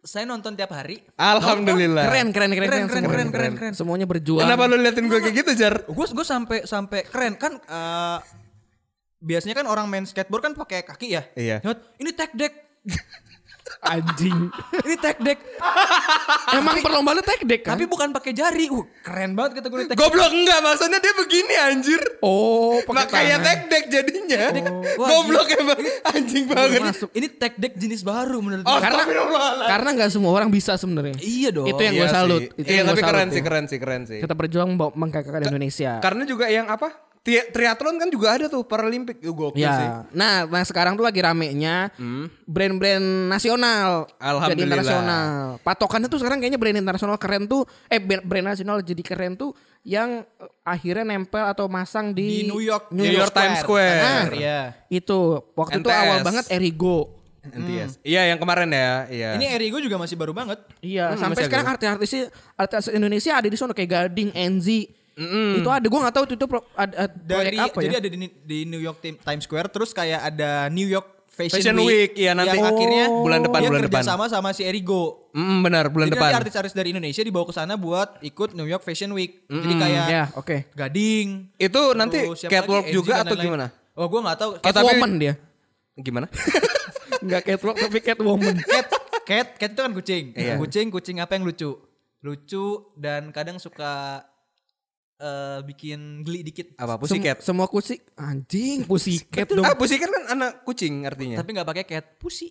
Saya 0.00 0.24
nonton 0.24 0.56
tiap 0.56 0.72
hari. 0.72 1.04
Alhamdulillah. 1.14 2.08
Keren, 2.08 2.28
keren, 2.32 2.50
keren, 2.50 2.64
Keren, 2.64 2.70
keren, 2.70 2.88
semuanya. 2.88 3.08
keren, 3.10 3.28
keren, 3.28 3.52
keren. 3.54 3.72
Semuanya 3.76 4.06
berjuang. 4.08 4.42
Kenapa 4.42 4.64
lu 4.64 4.76
liatin 4.76 5.06
gue 5.06 5.20
kayak 5.20 5.36
gitu 5.36 5.52
jar? 5.54 5.74
Gue 5.84 6.06
gue 6.08 6.26
sampai 6.26 6.64
sampai 6.64 7.04
keren 7.04 7.36
kan. 7.36 7.52
eh, 7.60 8.18
biasanya 9.20 9.52
kan 9.52 9.66
orang 9.68 9.84
main 9.84 10.04
skateboard 10.04 10.40
kan 10.40 10.54
pakai 10.56 10.80
kaki 10.82 11.08
ya. 11.12 11.22
Iya. 11.34 11.60
Ini 12.00 12.10
tech 12.12 12.32
deck. 12.32 12.54
Anjing. 13.80 14.50
Ini 14.82 14.96
tech 14.96 15.18
deck. 15.18 15.38
Emang 16.50 16.78
perlombaan 16.78 17.22
tag 17.22 17.40
deck 17.42 17.62
kan? 17.62 17.74
Tapi 17.74 17.86
bukan 17.86 18.10
pakai 18.10 18.32
jari. 18.32 18.66
Uh, 18.66 18.82
keren 19.00 19.32
banget 19.32 19.58
kata 19.58 19.66
gue 19.66 19.78
deck. 19.86 19.96
Goblok 19.96 20.30
enggak 20.30 20.58
maksudnya 20.60 20.98
dia 20.98 21.14
begini 21.14 21.54
anjir. 21.56 22.00
oh, 22.20 22.82
pakai 22.84 23.06
kayak 23.06 23.38
tangan. 23.38 23.46
tag 23.46 23.60
deck 23.66 23.84
jadinya. 23.88 24.42
Wah, 24.96 25.08
Goblok 25.08 25.48
emang 25.54 25.80
anjing 26.06 26.44
banget. 26.44 26.80
Masuk. 26.82 27.08
Ini 27.12 27.26
tech 27.32 27.54
deck 27.56 27.74
jenis 27.74 28.02
baru 28.02 28.38
menurut 28.38 28.62
Oh, 28.62 28.70
gue. 28.70 28.82
Karena 28.82 29.00
Astagfirullahaladzim. 29.00 29.70
karena 29.70 29.88
nggak 29.96 30.10
semua 30.10 30.30
orang 30.32 30.50
bisa 30.50 30.72
sebenarnya. 30.74 31.16
Iya 31.18 31.48
dong. 31.50 31.66
Itu 31.66 31.80
yang 31.80 31.94
Iya 31.94 32.02
gue 32.02 32.08
salut. 32.10 32.42
sih. 32.42 32.50
Itu 32.56 32.66
Iya 32.66 32.74
yang 32.74 32.84
gua 32.84 32.92
tapi 32.92 33.00
salut 33.00 33.10
keren 33.10 33.28
sih 33.30 33.42
keren 33.42 33.64
sih 33.66 33.78
keren 33.78 34.02
sih. 34.04 34.18
Kita 34.20 34.34
berjuang 34.34 34.70
bawa 34.74 34.90
mengkakakan 34.94 35.40
Indonesia. 35.46 35.92
Karena 35.98 36.22
juga 36.24 36.46
yang 36.46 36.66
apa? 36.66 37.09
Tri- 37.20 37.52
triathlon 37.52 38.00
kan 38.00 38.08
juga 38.08 38.32
ada 38.32 38.48
tuh 38.48 38.64
Paralimpik. 38.64 39.20
Itu 39.20 39.36
gokil 39.36 39.60
sih. 39.60 39.68
Ya, 39.68 40.08
nah, 40.10 40.48
nah 40.48 40.64
sekarang 40.64 40.96
tuh 40.96 41.04
lagi 41.04 41.20
ramenya 41.20 41.92
brand-brand 42.44 43.28
nasional 43.28 44.08
jadi 44.16 44.62
internasional. 44.64 45.60
Patokannya 45.60 46.08
tuh 46.08 46.16
sekarang 46.16 46.40
kayaknya 46.40 46.56
brand 46.56 46.80
internasional 46.80 47.20
keren 47.20 47.44
tuh, 47.44 47.68
eh 47.86 48.00
brand 48.00 48.46
nasional 48.48 48.80
jadi 48.80 49.04
keren 49.04 49.36
tuh 49.36 49.52
yang 49.80 50.24
eh, 50.24 50.50
akhirnya 50.64 51.04
nempel 51.06 51.44
atau 51.44 51.68
masang 51.68 52.12
di, 52.12 52.44
di 52.44 52.48
New 52.48 52.60
York, 52.60 52.88
New 52.88 53.04
York 53.04 53.32
Times 53.32 53.60
Square. 53.60 54.00
Ah, 54.00 54.24
Iya. 54.32 54.60
Itu 54.88 55.44
waktu 55.52 55.80
itu 55.80 55.88
awal 55.88 56.24
banget 56.24 56.48
Erigo. 56.48 57.20
NTS. 57.40 58.04
Iya 58.04 58.28
yang 58.28 58.38
kemarin 58.38 58.68
ya. 58.68 59.08
Iya. 59.08 59.28
Ini 59.40 59.56
Erigo 59.56 59.80
juga 59.80 59.96
masih 59.96 60.12
baru 60.12 60.36
banget. 60.36 60.60
Iya, 60.80 61.16
Hmm, 61.16 61.20
sampai 61.20 61.48
sekarang 61.48 61.68
artis-artis 61.68 62.28
artis 62.52 62.92
Indonesia 62.92 63.32
ada 63.32 63.48
di 63.48 63.56
sana 63.56 63.72
kayak 63.72 63.88
Gading, 64.08 64.32
Enzi. 64.32 64.92
Itu 65.54 65.68
ada 65.68 65.84
gue 65.84 66.00
nggak 66.00 66.14
tahu 66.14 66.24
itu, 66.24 66.34
itu 66.34 66.46
pro, 66.46 66.60
ada, 66.72 66.94
ada 67.02 67.12
proyek 67.12 67.44
Dari 67.44 67.56
apa 67.58 67.78
jadi 67.78 67.94
ya. 67.94 68.00
ada 68.00 68.08
di, 68.08 68.18
di 68.40 68.58
New 68.64 68.78
York 68.78 68.98
Tim- 68.98 69.18
Times 69.18 69.44
Square 69.44 69.68
terus 69.68 69.90
kayak 69.90 70.20
ada 70.26 70.66
New 70.68 70.84
York 70.84 71.20
Fashion, 71.30 71.56
Fashion 71.62 71.78
Week, 71.78 72.12
iya, 72.14 72.32
nanti. 72.32 72.52
Yang 72.52 72.68
akhirnya 72.68 73.04
Bulan 73.08 73.40
depan, 73.40 73.58
dia 73.58 73.68
bulan 73.68 73.80
kerja 73.80 73.92
depan. 73.92 74.04
sama 74.04 74.24
sama 74.26 74.48
si 74.50 74.60
Erigo. 74.60 75.30
Mm, 75.32 75.56
benar 75.62 75.84
bulan 75.88 76.06
Jadi 76.06 76.14
depan. 76.14 76.26
nanti 76.26 76.40
artis-artis 76.42 76.74
dari 76.74 76.88
Indonesia 76.90 77.22
dibawa 77.22 77.44
ke 77.44 77.54
sana 77.54 77.74
buat 77.74 78.20
ikut 78.20 78.52
New 78.52 78.64
York 78.64 78.82
Fashion 78.82 79.08
Week. 79.10 79.46
Jadi 79.46 79.74
kayak 79.74 80.06
Ya, 80.06 80.24
oke. 80.34 80.68
Gading. 80.70 81.48
Itu 81.54 81.94
nanti 81.94 82.28
catwalk 82.36 82.84
lagi? 82.84 82.92
juga 82.92 83.12
atau 83.20 83.32
lain-lain. 83.32 83.46
gimana? 83.46 83.66
Oh 83.94 84.06
gue 84.06 84.20
gak 84.20 84.36
tahu. 84.38 84.50
Oh, 84.52 84.60
Catwoman 84.60 85.10
dia. 85.16 85.34
Gimana? 85.94 86.26
Enggak 87.24 87.42
catwalk 87.46 87.76
tapi 87.78 87.98
catwoman. 88.00 88.54
Cat, 88.60 88.86
cat, 89.22 89.48
cat 89.56 89.70
itu 89.70 89.80
kan 89.80 89.92
kucing. 89.92 90.24
Iya. 90.34 90.54
Kucing, 90.56 90.86
kucing 90.88 91.16
apa 91.18 91.32
yang 91.34 91.44
lucu? 91.44 91.72
Lucu 92.20 92.66
dan 92.94 93.30
kadang 93.30 93.56
suka 93.56 94.24
eh, 95.20 95.58
bikin 95.62 96.24
geli 96.24 96.40
dikit. 96.42 96.72
Apa 96.74 96.96
Sem- 96.96 97.20
pussycat? 97.20 97.36
semua 97.44 97.68
kucing 97.68 98.00
anjing 98.16 98.82
pussycat 98.82 99.46
dong. 99.46 99.62
Ah, 99.62 99.76
pussycat 99.76 100.08
kan 100.08 100.24
anak 100.30 100.64
kucing 100.64 101.04
artinya. 101.04 101.36
Tapi 101.38 101.50
nggak 101.52 101.68
pakai 101.68 101.84
cat, 101.84 102.16
pussy. 102.16 102.50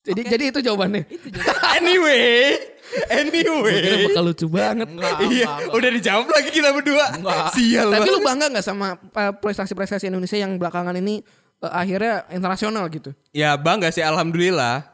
jadi 0.00 0.20
jadi 0.26 0.44
itu 0.48 0.60
jawabannya. 0.60 1.04
anyway, 1.76 2.56
Kira 2.56 3.20
anyway. 3.20 4.08
bakal 4.08 4.24
lucu 4.24 4.46
banget. 4.48 4.88
Enggak, 4.88 5.12
Iya, 5.22 5.46
udah 5.70 5.90
dijawab 5.92 6.26
lagi 6.26 6.48
kita 6.48 6.72
berdua. 6.72 7.04
Sial 7.52 7.88
Tapi 7.88 8.00
banget. 8.00 8.14
lu 8.16 8.20
bangga 8.24 8.46
nggak 8.48 8.64
sama 8.64 8.96
uh, 8.96 9.32
prestasi-prestasi 9.36 10.08
Indonesia 10.08 10.40
yang 10.40 10.56
belakangan 10.56 10.96
ini 10.96 11.20
uh, 11.60 11.68
akhirnya 11.68 12.24
internasional 12.32 12.88
gitu? 12.88 13.12
Ya 13.30 13.52
bangga 13.60 13.92
sih 13.92 14.00
alhamdulillah. 14.00 14.88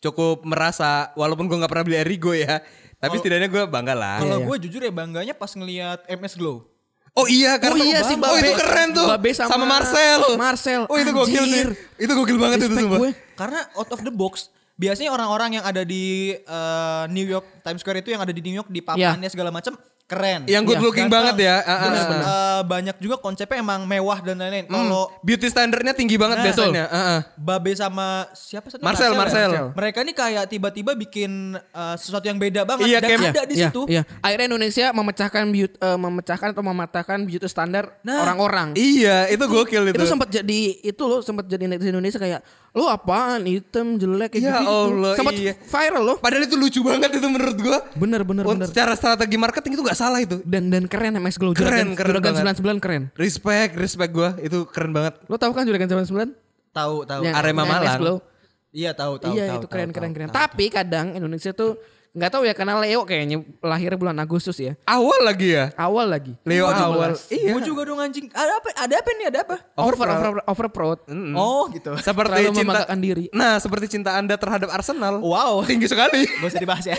Cukup 0.00 0.44
merasa 0.44 1.08
walaupun 1.12 1.44
gue 1.44 1.56
nggak 1.56 1.72
pernah 1.72 1.84
beli 1.84 1.96
Erigo 1.96 2.32
ya, 2.32 2.60
tapi 3.00 3.16
setidaknya 3.16 3.48
gue 3.48 3.62
bangga 3.64 3.94
lah. 3.96 4.20
Kalau 4.20 4.36
Iya, 4.36 4.46
gue 4.46 4.56
jujur 4.68 4.80
ya 4.80 4.92
bangganya 4.92 5.32
pas 5.32 5.50
ngelihat 5.50 6.04
MS 6.06 6.36
Glow. 6.36 6.68
Oh 7.10 7.26
iya 7.26 7.58
karena 7.58 7.74
Oh 7.74 7.82
iya 7.82 7.98
si 8.06 8.14
Oh 8.14 8.22
Babe. 8.22 8.38
itu 8.38 8.54
keren 8.54 8.88
tuh. 8.94 9.06
Babe 9.08 9.30
sama, 9.34 9.66
Marcel. 9.66 10.20
Marcel. 10.38 10.86
Oh 10.86 10.94
itu 10.94 11.10
gokil 11.10 11.42
sih. 11.42 11.62
Itu 11.98 12.12
gokil 12.14 12.38
banget 12.38 12.62
itu 12.62 12.70
Respect 12.70 12.86
sumpah. 12.86 12.98
gue. 13.00 13.10
Karena 13.34 13.60
out 13.74 13.90
of 13.90 14.00
the 14.00 14.14
box, 14.14 14.46
biasanya 14.76 15.10
orang-orang 15.10 15.58
yang 15.58 15.64
ada 15.64 15.82
di 15.82 16.36
eh, 16.38 17.04
New 17.10 17.26
York 17.26 17.66
Times 17.66 17.82
Square 17.82 18.06
itu 18.06 18.14
yang 18.14 18.22
ada 18.22 18.30
di 18.30 18.38
New 18.38 18.54
York 18.54 18.68
di 18.68 18.78
papannya 18.78 19.26
segala 19.26 19.50
macam 19.50 19.74
keren. 20.10 20.40
Yang 20.44 20.62
good 20.66 20.76
Iya, 20.76 20.84
looking 20.84 21.06
Ganteng. 21.06 21.22
banget 21.30 21.36
ya. 21.40 21.56
Terus 21.62 22.02
ah. 22.02 22.18
eh, 22.18 22.60
banyak 22.66 22.96
juga 22.98 23.16
konsepnya 23.16 23.58
emang 23.58 23.80
mewah 23.84 24.18
dan 24.18 24.34
lain-lain. 24.36 24.66
Kalau 24.66 25.14
Beauty 25.20 25.46
standarnya 25.46 25.94
tinggi 25.94 26.18
banget 26.18 26.36
Nah, 26.36 26.44
biasanya. 26.44 26.84
Ah, 26.84 26.98
ah. 26.98 27.20
Babe 27.36 27.70
sama 27.72 28.26
siapa 28.32 28.66
satu 28.66 28.82
Marcel, 28.82 29.12
ya? 29.12 29.16
Marcel. 29.16 29.50
Mereka 29.70 29.98
ini 30.02 30.12
kayak 30.12 30.44
tiba-tiba 30.46 30.92
bikin 30.92 31.30
eh, 31.54 31.94
sesuatu 31.94 32.26
yang 32.26 32.36
beda 32.36 32.66
banget 32.66 32.84
Iya, 32.84 32.98
dan 32.98 33.08
kayak- 33.08 33.30
ada 33.30 33.42
di 33.44 33.54
Iya, 33.54 33.66
situ. 33.70 33.82
Iya. 33.86 34.02
Akhirnya 34.18 34.46
Indonesia 34.48 34.86
memecahkan 34.90 35.44
beauty, 35.46 35.76
uh, 35.78 35.94
memecahkan 35.96 36.48
atau 36.50 36.64
mematahkan 36.64 37.18
beauty 37.22 37.46
standar 37.46 37.94
Nah, 38.00 38.24
orang-orang. 38.24 38.74
Iya, 38.74 39.28
itu 39.28 39.44
gokil 39.44 39.82
itu. 39.86 39.96
itu 39.96 40.04
sempat 40.04 40.26
jadi 40.28 40.60
itu 40.80 41.02
loh 41.04 41.20
sempat 41.20 41.46
jadi 41.46 41.68
netizen 41.68 41.92
Indonesia 41.92 42.18
kayak 42.18 42.40
lu 42.70 42.86
apaan 42.86 43.42
hitam 43.44 43.94
jelek 43.94 44.30
kayak 44.30 44.42
Ya 44.44 44.54
gitu, 44.56 44.70
Allah, 44.70 45.12
sempat 45.12 45.34
iya. 45.34 45.58
viral 45.58 46.02
loh 46.04 46.16
Padahal 46.16 46.44
itu 46.44 46.54
lucu 46.54 46.80
banget 46.80 47.10
itu 47.12 47.26
menurut 47.26 47.56
gua. 47.56 47.82
bener 47.92 48.22
bener 48.22 48.42
Oh, 48.42 48.54
bener 48.54 48.66
Secara 48.66 48.94
strategi 48.94 49.34
marketing 49.34 49.74
itu 49.74 49.82
gak 49.82 49.96
salah 49.96 50.18
itu. 50.18 50.38
dan 50.44 50.68
dan 50.68 50.86
keren 50.86 51.14
MS 51.14 51.34
Glow 51.34 51.50
Keren, 51.50 51.66
Juragan, 51.66 51.88
keren 51.92 52.10
Juragan 52.14 52.32
banget. 52.32 52.56
99 52.62 52.78
keren 52.78 53.02
Respect, 53.14 53.72
respect 53.74 54.12
gua. 54.12 54.38
Itu 54.38 54.64
keren 54.64 54.90
banget. 54.90 55.18
lo 55.24 55.34
tahu 55.34 55.50
kan 55.50 55.64
Juragan 55.64 55.88
99 55.88 56.30
Tahu, 56.70 56.96
tahu. 57.02 57.20
Yang- 57.20 57.34
Arema 57.34 57.62
Malang. 57.64 58.22
Iya, 58.70 58.94
tahu, 58.94 59.18
tahu, 59.18 59.34
iya 59.34 59.50
tahu, 59.50 59.56
itu 59.56 59.66
tahu, 59.66 59.72
keren 59.72 59.88
tahu, 59.88 59.94
keren 59.98 60.06
tahu, 60.06 60.16
keren 60.16 60.28
tahu. 60.28 60.38
tapi 60.38 60.64
kadang 60.68 61.06
Indonesia 61.12 61.50
tuh 61.50 61.74
nggak 62.10 62.30
tahu 62.30 62.42
ya 62.42 62.54
karena 62.58 62.74
Leo 62.82 63.06
kayaknya 63.06 63.38
lahirnya 63.62 63.94
bulan 63.94 64.18
Agustus 64.18 64.58
ya 64.58 64.74
Awal 64.82 65.22
lagi 65.22 65.54
ya. 65.54 65.70
awal 65.78 66.10
lagi 66.10 66.34
Leo 66.42 66.66
awal. 66.66 67.14
Iya. 67.30 67.54
Gua 67.54 67.60
juga 67.62 67.86
dong 67.86 68.02
anjing. 68.02 68.26
Ada 68.34 68.52
apa? 68.56 68.68
Ada 68.74 68.94
apa 68.98 69.10
nih? 69.14 69.26
Ada 69.30 69.38
apa? 69.46 69.56
over 69.78 69.94
over 69.94 70.10
over, 70.10 70.42
overproud 70.44 70.98
Oh, 71.32 71.70
gitu. 71.70 71.94
Seperti 72.02 72.50
Terlalu 72.50 72.58
cinta 72.58 72.80
diri. 72.96 73.24
Nah, 73.30 73.56
seperti 73.56 73.86
cinta 73.88 74.18
Anda 74.18 74.34
terhadap 74.34 74.68
Arsenal. 74.68 75.22
Wow. 75.22 75.62
Tinggi 75.62 75.86
sekali. 75.86 76.26
Gak 76.26 76.50
usah 76.50 76.58
dibahas 76.58 76.84
ya. 76.84 76.96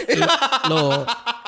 Loh, 0.66 1.04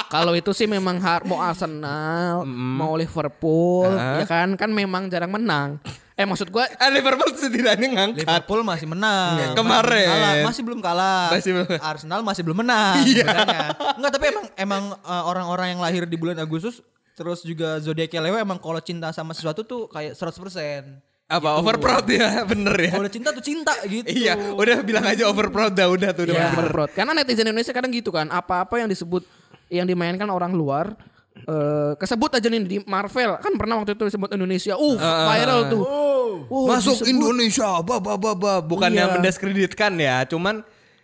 kalau 0.08 0.36
itu 0.36 0.52
sih 0.52 0.68
memang 0.68 1.00
har- 1.00 1.24
mau 1.24 1.40
Arsenal, 1.40 2.44
mau 2.46 2.94
Liverpool, 2.94 3.88
Ah. 3.90 4.20
ya 4.20 4.26
kan 4.26 4.54
kan 4.56 4.70
memang 4.70 5.08
jarang 5.08 5.32
menang. 5.32 5.80
Eh 6.14 6.26
maksud 6.26 6.54
gua 6.54 6.70
Ah, 6.78 6.94
Liverpool 6.94 7.34
setidaknya 7.34 7.88
ngangkat. 7.90 8.22
Liverpool 8.22 8.62
masih 8.62 8.86
menang. 8.86 9.34
Iya, 9.34 9.48
Kemarin. 9.58 10.06
Masih, 10.06 10.14
kalah. 10.14 10.34
masih 10.46 10.62
belum 10.62 10.80
kalah. 10.80 11.26
Masih 11.34 11.52
belum. 11.52 11.68
Arsenal 11.82 12.20
masih 12.22 12.42
belum 12.46 12.58
menang. 12.62 12.96
Iya. 13.02 13.26
sebenarnya. 13.26 13.68
Enggak, 13.98 14.12
tapi 14.14 14.26
emang 14.30 14.46
emang 14.56 14.84
uh, 15.02 15.24
orang-orang 15.26 15.74
yang 15.74 15.82
lahir 15.82 16.06
di 16.06 16.14
bulan 16.14 16.38
Agustus 16.38 16.86
terus 17.14 17.42
juga 17.42 17.78
zodiaknya 17.78 18.26
Leo 18.26 18.38
emang 18.38 18.58
kalau 18.58 18.82
cinta 18.82 19.14
sama 19.14 19.34
sesuatu 19.34 19.62
tuh 19.62 19.86
kayak 19.90 20.14
100%. 20.14 21.02
Apa 21.24 21.58
overproud 21.58 22.06
ya, 22.10 22.42
bener 22.52 22.74
ya. 22.78 22.92
Kalau 22.94 23.06
udah 23.06 23.14
cinta 23.14 23.30
tuh 23.34 23.42
cinta 23.42 23.74
gitu. 23.86 24.06
Iya, 24.06 24.38
udah 24.54 24.82
bilang 24.82 25.06
aja 25.06 25.26
overproud 25.26 25.74
dah 25.74 25.90
udah 25.90 26.10
tuh 26.14 26.30
udah 26.30 26.36
ya, 26.36 26.42
bener. 26.54 26.54
overproud. 26.70 26.90
Karena 26.94 27.12
netizen 27.18 27.48
Indonesia 27.48 27.74
kadang 27.74 27.90
gitu 27.90 28.14
kan, 28.14 28.30
apa-apa 28.30 28.78
yang 28.78 28.90
disebut 28.90 29.26
yang 29.72 29.90
dimainkan 29.90 30.30
orang 30.30 30.54
luar 30.54 30.94
eh 31.34 31.92
kesebut 31.98 32.30
aja 32.30 32.48
nih 32.48 32.62
di 32.62 32.78
Marvel 32.86 33.36
kan 33.42 33.54
pernah 33.58 33.82
waktu 33.82 33.98
itu 33.98 34.06
disebut 34.08 34.32
Indonesia, 34.32 34.78
uh 34.78 34.96
viral 35.02 35.60
tuh. 35.68 35.84
Uh, 35.84 36.70
Masuk 36.70 37.02
disebut. 37.02 37.10
Indonesia, 37.10 37.82
ba 37.82 37.98
ba 37.98 38.14
ba 38.16 38.32
ba. 38.38 38.54
Bukannya 38.62 39.04
Iya. 39.06 39.14
mendiskreditkan 39.18 39.92
ya, 39.98 40.24
cuman 40.30 40.62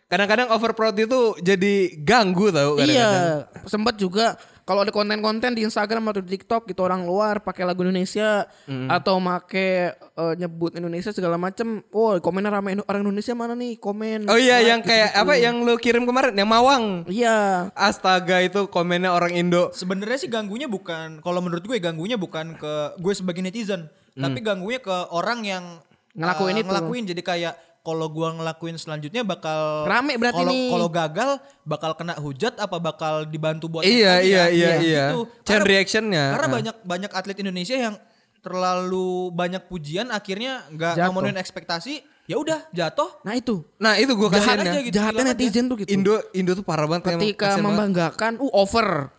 kadang-kadang 0.09 0.49
overproud 0.53 0.97
itu 0.97 1.37
jadi 1.41 1.93
ganggu 2.01 2.49
tau 2.49 2.77
kadang-kadang. 2.77 3.45
Iya, 3.45 3.65
sempat 3.69 3.97
juga 3.97 4.37
kalau 4.69 4.85
ada 4.85 4.93
konten-konten 4.93 5.57
di 5.57 5.65
Instagram 5.65 6.13
atau 6.13 6.21
di 6.21 6.37
TikTok 6.37 6.69
gitu 6.69 6.85
orang 6.85 7.01
luar 7.01 7.41
pakai 7.41 7.65
lagu 7.65 7.81
Indonesia 7.81 8.45
atau 8.85 9.17
make 9.17 9.97
eh, 9.97 10.33
nyebut 10.37 10.77
Indonesia 10.77 11.09
segala 11.09 11.41
macem. 11.41 11.81
Oh, 11.89 12.13
komennya 12.21 12.53
rame 12.53 12.77
Indo- 12.77 12.85
orang 12.85 13.01
Indonesia 13.01 13.33
mana 13.33 13.57
nih 13.57 13.81
komen. 13.81 14.29
Oh 14.29 14.37
iya, 14.37 14.61
yang 14.61 14.85
kayak 14.85 15.17
gitu-gitu. 15.17 15.25
apa 15.25 15.33
yang 15.41 15.55
lu 15.65 15.73
kirim 15.81 16.05
kemarin, 16.05 16.37
yang 16.37 16.45
Mawang. 16.45 17.09
Iya. 17.09 17.73
Astaga 17.73 18.45
itu 18.45 18.69
komennya 18.69 19.09
orang 19.09 19.33
Indo. 19.33 19.73
Sebenarnya 19.73 20.21
sih 20.21 20.29
ganggunya 20.29 20.69
bukan 20.69 21.25
kalau 21.25 21.41
menurut 21.41 21.65
gue 21.65 21.81
ganggunya 21.81 22.21
bukan 22.21 22.53
ke 22.53 23.01
gue 23.01 23.13
sebagai 23.17 23.41
netizen, 23.41 23.89
tapi 24.13 24.37
ganggunya 24.45 24.77
ke 24.77 24.93
orang 25.09 25.41
yang 25.41 25.65
Ngelakuin 26.13 26.55
uh, 26.57 26.61
itu. 26.61 26.69
Ngelakuin 26.69 27.03
jadi 27.09 27.21
kayak 27.21 27.53
kalau 27.79 28.07
gua 28.07 28.31
ngelakuin 28.31 28.75
selanjutnya 28.75 29.21
bakal 29.21 29.83
Rame 29.83 30.15
berarti 30.15 30.35
kalau 30.37 30.51
nih. 30.51 30.69
kalau 30.69 30.87
gagal 30.87 31.29
bakal 31.63 31.91
kena 31.93 32.13
hujat 32.15 32.53
apa 32.55 32.77
bakal 32.77 33.23
dibantu 33.23 33.67
buat 33.67 33.83
Iya, 33.83 34.19
iya, 34.19 34.43
ya? 34.45 34.45
iya, 34.49 34.71
iya. 34.77 35.05
Gitu. 35.09 35.19
Chain 35.41 35.57
Karena- 35.57 35.67
reactionnya. 35.67 36.25
Karena 36.31 36.45
Ah. 36.45 36.53
banyak 36.53 36.75
banyak 36.83 37.11
atlet 37.11 37.37
Indonesia 37.39 37.75
yang 37.75 37.95
terlalu 38.39 39.09
banyak 39.31 39.63
pujian 39.65 40.09
akhirnya 40.09 40.63
nggak 40.69 40.95
memenuhi 41.05 41.35
ekspektasi, 41.37 41.93
ya 42.23 42.35
udah 42.35 42.71
jatuh. 42.71 43.19
Nah 43.21 43.35
itu. 43.35 43.67
Nah 43.77 43.95
itu 43.95 44.11
gue 44.11 44.27
Jahat 44.27 44.39
kasihannya. 44.57 44.63
aja 44.65 44.79
gitu. 44.81 44.95
Jahatnya 44.95 45.11
hilang 45.17 45.27
aja. 45.29 45.37
netizen 45.37 45.65
tuh 45.67 45.75
gitu. 45.77 45.89
Indo 45.91 46.13
Indo 46.31 46.51
tuh 46.53 46.63
parah 46.63 46.87
banget. 46.87 47.03
Ketika 47.13 47.51
kasihan 47.51 47.59
banget. 47.59 47.67
membanggakan, 47.67 48.33
uh 48.39 48.51
over. 48.53 49.11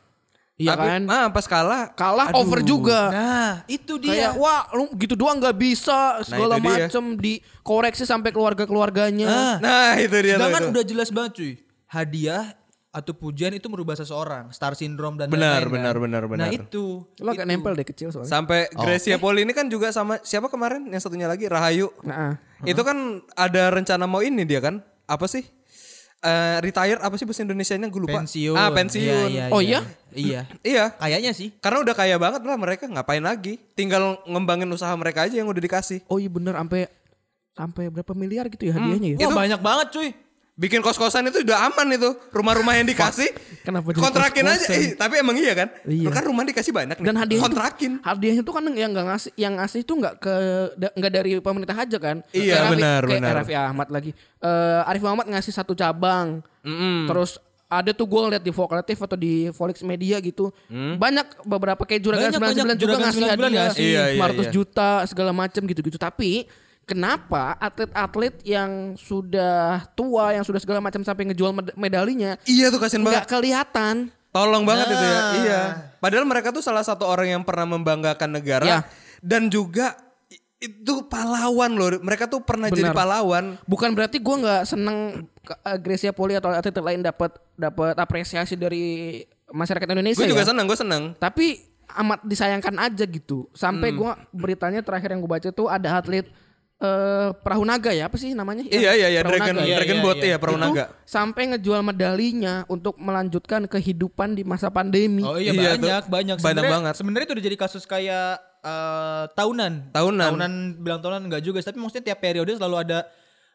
Iya 0.61 0.76
Tapi, 0.76 0.87
kan? 0.87 1.02
Ah 1.09 1.26
pas 1.26 1.47
kalah. 1.47 1.83
Kalah 1.90 2.26
aduh. 2.29 2.45
over 2.45 2.61
juga. 2.61 3.09
Nah, 3.09 3.50
itu 3.64 3.97
Kayak 3.97 4.37
dia. 4.37 4.38
wah 4.38 4.69
lu 4.71 4.93
gitu 4.95 5.17
doang 5.17 5.40
nggak 5.40 5.57
bisa 5.57 6.21
segala 6.21 6.55
itu 6.55 6.69
dia. 6.69 6.85
macem 6.85 7.05
dikoreksi 7.17 8.05
sampai 8.05 8.29
keluarga-keluarganya. 8.29 9.25
Nah, 9.25 9.55
Nah 9.59 9.90
itu 9.97 10.12
dia. 10.21 10.37
tuh, 10.37 10.45
Sedangkan 10.45 10.62
itu. 10.62 10.71
udah 10.71 10.85
jelas 10.85 11.09
banget 11.09 11.33
cuy. 11.35 11.52
Hadiah 11.87 12.45
atau 12.90 13.14
pujian 13.14 13.50
itu 13.50 13.67
merubah 13.67 13.95
seseorang, 13.95 14.50
star 14.50 14.75
syndrome 14.75 15.14
dan 15.14 15.31
Benar, 15.31 15.62
lain-lain 15.62 15.71
benar, 15.73 15.95
kan. 15.95 16.02
benar, 16.02 16.23
benar. 16.26 16.43
Nah 16.43 16.50
itu. 16.52 17.07
Lu 17.17 17.29
agak 17.29 17.47
nempel 17.47 17.73
deh 17.73 17.87
kecil 17.87 18.11
soalnya. 18.11 18.29
Sampai 18.29 18.69
Gracia 18.71 19.17
Poli 19.17 19.43
ini 19.43 19.55
kan 19.55 19.64
juga 19.64 19.88
sama 19.90 20.21
siapa 20.21 20.47
kemarin 20.47 20.85
yang 20.85 20.99
satunya 20.99 21.25
lagi 21.25 21.47
Rahayu. 21.47 21.88
Nah, 22.02 22.37
Itu 22.61 22.83
kan 22.83 23.25
ada 23.33 23.71
rencana 23.71 24.05
mau 24.05 24.21
ini 24.21 24.43
dia 24.43 24.61
kan? 24.61 24.83
Apa 25.07 25.25
sih? 25.25 25.47
Eh 26.21 26.57
retire 26.61 27.00
apa 27.00 27.17
sih 27.17 27.25
bahasa 27.25 27.41
Indonesianya 27.41 27.89
gue 27.89 28.00
lupa. 28.05 28.21
Pensiun. 28.21 28.53
Ah, 28.53 28.69
pensiun. 28.69 29.09
Iya, 29.09 29.25
iya, 29.29 29.45
Oh, 29.49 29.65
iya? 29.65 29.81
Iya. 30.12 30.41
Iya. 30.61 30.85
Kayaknya 31.00 31.33
sih. 31.33 31.49
Karena 31.65 31.81
udah 31.81 31.95
kaya 31.97 32.21
banget 32.21 32.45
lah 32.45 32.61
mereka 32.61 32.85
ngapain 32.85 33.25
lagi? 33.25 33.57
Tinggal 33.73 34.21
ngembangin 34.29 34.69
usaha 34.69 34.93
mereka 35.00 35.25
aja 35.25 35.41
yang 35.41 35.49
udah 35.49 35.62
dikasih. 35.65 36.05
oh 36.12 36.21
iya 36.21 36.29
bener 36.29 36.53
sampai 36.61 36.93
sampai 37.57 37.89
berapa 37.89 38.12
miliar 38.12 38.47
gitu 38.53 38.69
ya 38.69 38.77
hadiahnya 38.77 39.17
ya? 39.17 39.27
Wah, 39.27 39.33
banyak 39.33 39.61
banget 39.65 39.87
cuy. 39.97 40.09
Bikin 40.61 40.85
kos-kosan 40.85 41.25
itu 41.25 41.40
udah 41.40 41.73
aman 41.73 41.88
itu. 41.88 42.12
Rumah-rumah 42.29 42.76
yang 42.76 42.85
dikasih 42.85 43.33
Kenapa 43.64 43.97
kontrakin 43.97 44.45
aja. 44.45 44.61
kos-kosan? 44.61 44.76
Ih, 44.76 44.88
tapi 44.93 45.14
emang 45.17 45.33
iya 45.35 45.57
kan? 45.57 45.73
Iya. 45.88 46.12
Kan 46.12 46.25
rumah 46.29 46.45
dikasih 46.45 46.69
banyak 46.69 47.00
nih. 47.00 47.07
Dan 47.09 47.17
hadiahnya 47.17 47.45
kontrakin. 47.49 47.93
Tuh, 47.97 48.05
hadiahnya 48.05 48.43
tuh 48.45 48.52
kan 48.52 48.64
yang 48.69 48.90
nggak 48.93 49.07
ngasih 49.09 49.31
yang 49.35 49.57
ngasih 49.57 49.81
tuh 49.83 49.97
nggak 49.97 50.14
ke 50.21 50.35
nggak 50.93 51.12
dari 51.12 51.31
pemerintah 51.40 51.73
aja 51.75 51.97
kan? 51.97 52.17
Iya, 52.31 52.55
Raffi- 52.61 52.73
benar, 52.76 53.00
kayak 53.02 53.17
benar. 53.17 53.35
Raffi 53.40 53.55
Ahmad 53.57 53.88
lagi. 53.88 54.11
Eh 54.37 54.81
Arif 54.85 55.00
Muhammad 55.00 55.26
ngasih 55.33 55.52
satu 55.57 55.73
cabang. 55.73 56.45
Mm-mm. 56.61 57.09
Terus 57.09 57.40
ada 57.64 57.95
tuh 57.95 58.05
gue 58.05 58.21
liat 58.35 58.43
di 58.43 58.50
Vokalatif 58.50 58.99
atau 59.00 59.14
di 59.14 59.49
Volix 59.55 59.81
Media 59.81 60.21
gitu. 60.21 60.52
Banyak 60.69 61.47
beberapa 61.47 61.87
kayak 61.87 62.02
Juragan 62.05 62.35
Banyak, 62.35 62.37
99 62.37 62.52
banyak. 62.52 62.76
juga 62.76 62.93
Juragan 62.93 63.05
ngasih 63.09 63.23
99 63.23 63.33
hadiah. 63.33 63.73
Iya, 63.81 64.05
iya, 64.12 64.21
500 64.21 64.37
iya. 64.37 64.50
juta 64.50 64.90
segala 65.07 65.31
macem 65.33 65.62
gitu-gitu. 65.64 65.97
Tapi 65.97 66.50
kenapa 66.91 67.55
atlet-atlet 67.57 68.35
yang 68.43 68.71
sudah 68.95 69.87
tua, 69.93 70.35
yang 70.35 70.43
sudah 70.43 70.59
segala 70.59 70.79
macam 70.79 71.01
sampai 71.01 71.31
ngejual 71.31 71.53
med- 71.53 71.75
medalinya 71.75 72.35
Iya 72.43 72.69
tuh 72.69 72.79
kasihan 72.79 73.01
banget. 73.01 73.23
nggak 73.23 73.29
kelihatan? 73.31 73.95
Tolong 74.31 74.63
banget 74.63 74.87
itu 74.89 74.99
ya. 75.01 75.15
Nah. 75.15 75.33
Iya. 75.37 75.61
Padahal 75.99 76.25
mereka 76.25 76.51
tuh 76.51 76.61
salah 76.61 76.83
satu 76.83 77.03
orang 77.03 77.31
yang 77.31 77.43
pernah 77.43 77.67
membanggakan 77.69 78.31
negara 78.33 78.65
Ya. 78.65 78.79
dan 79.19 79.47
juga 79.47 79.95
itu 80.57 81.03
pahlawan 81.07 81.73
loh. 81.73 81.99
Mereka 81.99 82.27
tuh 82.27 82.39
pernah 82.41 82.69
jadi 82.69 82.91
Benar. 82.91 82.97
pahlawan. 82.97 83.45
Bukan 83.65 83.91
berarti 83.91 84.19
gue 84.19 84.37
nggak 84.37 84.63
seneng 84.65 85.25
eh, 85.43 85.79
Gracia 85.79 86.13
Poli 86.13 86.37
atau 86.37 86.53
atlet 86.53 86.71
lain 86.71 87.01
dapat 87.01 87.33
dapat 87.55 87.97
apresiasi 87.97 88.55
dari 88.55 89.19
masyarakat 89.49 89.89
Indonesia 89.89 90.21
Gue 90.21 90.31
juga 90.31 90.45
ya. 90.45 90.51
seneng, 90.53 90.65
gue 90.69 90.79
seneng. 90.79 91.03
Tapi 91.17 91.65
amat 91.91 92.23
disayangkan 92.23 92.77
aja 92.79 93.03
gitu. 93.03 93.51
Sampai 93.51 93.91
gua 93.91 94.15
beritanya 94.31 94.79
terakhir 94.79 95.11
yang 95.11 95.19
gue 95.19 95.33
baca 95.33 95.51
tuh 95.51 95.67
ada 95.67 95.99
atlet 95.99 96.23
eh 96.81 97.29
perahu 97.37 97.61
naga 97.63 97.93
ya 97.93 98.09
apa 98.09 98.17
sih 98.17 98.33
namanya? 98.33 98.65
Iya 98.65 98.97
iya 98.97 99.09
iya 99.13 99.21
Dragon 99.21 99.53
naga. 99.53 99.69
Dragon 99.77 99.99
iya, 100.01 100.05
Boat 100.05 100.17
iya. 100.19 100.29
ya 100.33 100.37
perahu 100.41 100.57
Itu 100.57 100.65
naga. 100.65 100.85
sampai 101.05 101.43
ngejual 101.53 101.81
medalinya 101.85 102.65
untuk 102.67 102.97
melanjutkan 102.97 103.69
kehidupan 103.69 104.33
di 104.33 104.49
masa 104.49 104.73
pandemi. 104.73 105.21
Oh 105.21 105.37
iya, 105.37 105.53
Iya, 105.53 105.77
banyak, 105.77 105.77
tuh. 105.77 105.85
banyak. 105.85 106.03
Banyak 106.09 106.39
Sebenarnya- 106.41 106.73
banget. 106.73 106.95
Sebenarnya 106.97 107.27
itu 107.29 107.35
udah 107.37 107.45
jadi 107.45 107.57
kasus 107.61 107.85
kayak 107.85 108.41
eh, 108.61 109.25
tahunan. 109.33 109.93
Tahunan. 109.93 110.29
Tahunan 110.33 110.53
bilang 110.81 111.01
tahunan 111.01 111.21
enggak 111.29 111.41
juga, 111.41 111.61
tapi 111.61 111.77
maksudnya 111.77 112.13
tiap 112.13 112.19
periode 112.19 112.57
selalu 112.57 112.77
ada 112.81 112.99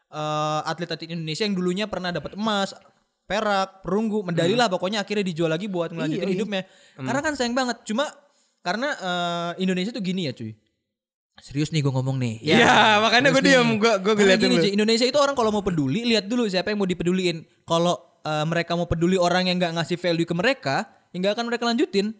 eh, 0.06 0.60
atlet-atlet 0.62 1.10
Indonesia 1.10 1.42
yang 1.42 1.54
dulunya 1.58 1.86
pernah 1.90 2.14
dapat 2.14 2.38
emas, 2.38 2.78
perak, 3.26 3.82
perunggu, 3.82 4.22
medali 4.22 4.54
lah 4.54 4.70
pokoknya 4.70 5.02
akhirnya 5.02 5.26
dijual 5.26 5.50
lagi 5.50 5.66
buat 5.66 5.90
Iya, 5.90 5.94
ngelanjutin 5.98 6.26
iya. 6.30 6.34
hidupnya. 6.38 6.62
Karena 6.94 7.20
kan 7.22 7.32
sayang 7.34 7.58
banget. 7.58 7.82
Cuma 7.82 8.06
karena 8.62 8.88
eh, 8.94 9.66
Indonesia 9.66 9.90
tuh 9.90 9.98
gini 9.98 10.26
ya, 10.26 10.34
cuy. 10.34 10.54
Serius 11.36 11.68
nih 11.68 11.84
gue 11.84 11.92
ngomong 11.92 12.16
nih. 12.16 12.34
Iya 12.40 12.96
makanya 13.04 13.28
gue 13.28 13.44
diam 13.44 13.76
gue 13.76 13.92
gue 14.00 14.12
ngeliatin 14.16 14.48
gini, 14.48 14.56
lu. 14.56 14.64
Ci, 14.64 14.68
Indonesia 14.72 15.06
itu 15.06 15.18
orang 15.20 15.36
kalau 15.36 15.52
mau 15.52 15.60
peduli 15.60 16.08
lihat 16.08 16.24
dulu 16.24 16.48
siapa 16.48 16.72
yang 16.72 16.80
mau 16.80 16.88
dipeduliin. 16.88 17.44
Kalau 17.68 17.94
eh, 18.24 18.44
mereka 18.48 18.72
mau 18.72 18.88
peduli 18.88 19.20
orang 19.20 19.52
yang 19.52 19.60
nggak 19.60 19.76
ngasih 19.76 20.00
value 20.00 20.24
ke 20.24 20.32
mereka, 20.32 20.88
ya 21.12 21.16
nggak 21.20 21.34
akan 21.36 21.44
mereka 21.52 21.64
lanjutin. 21.68 22.16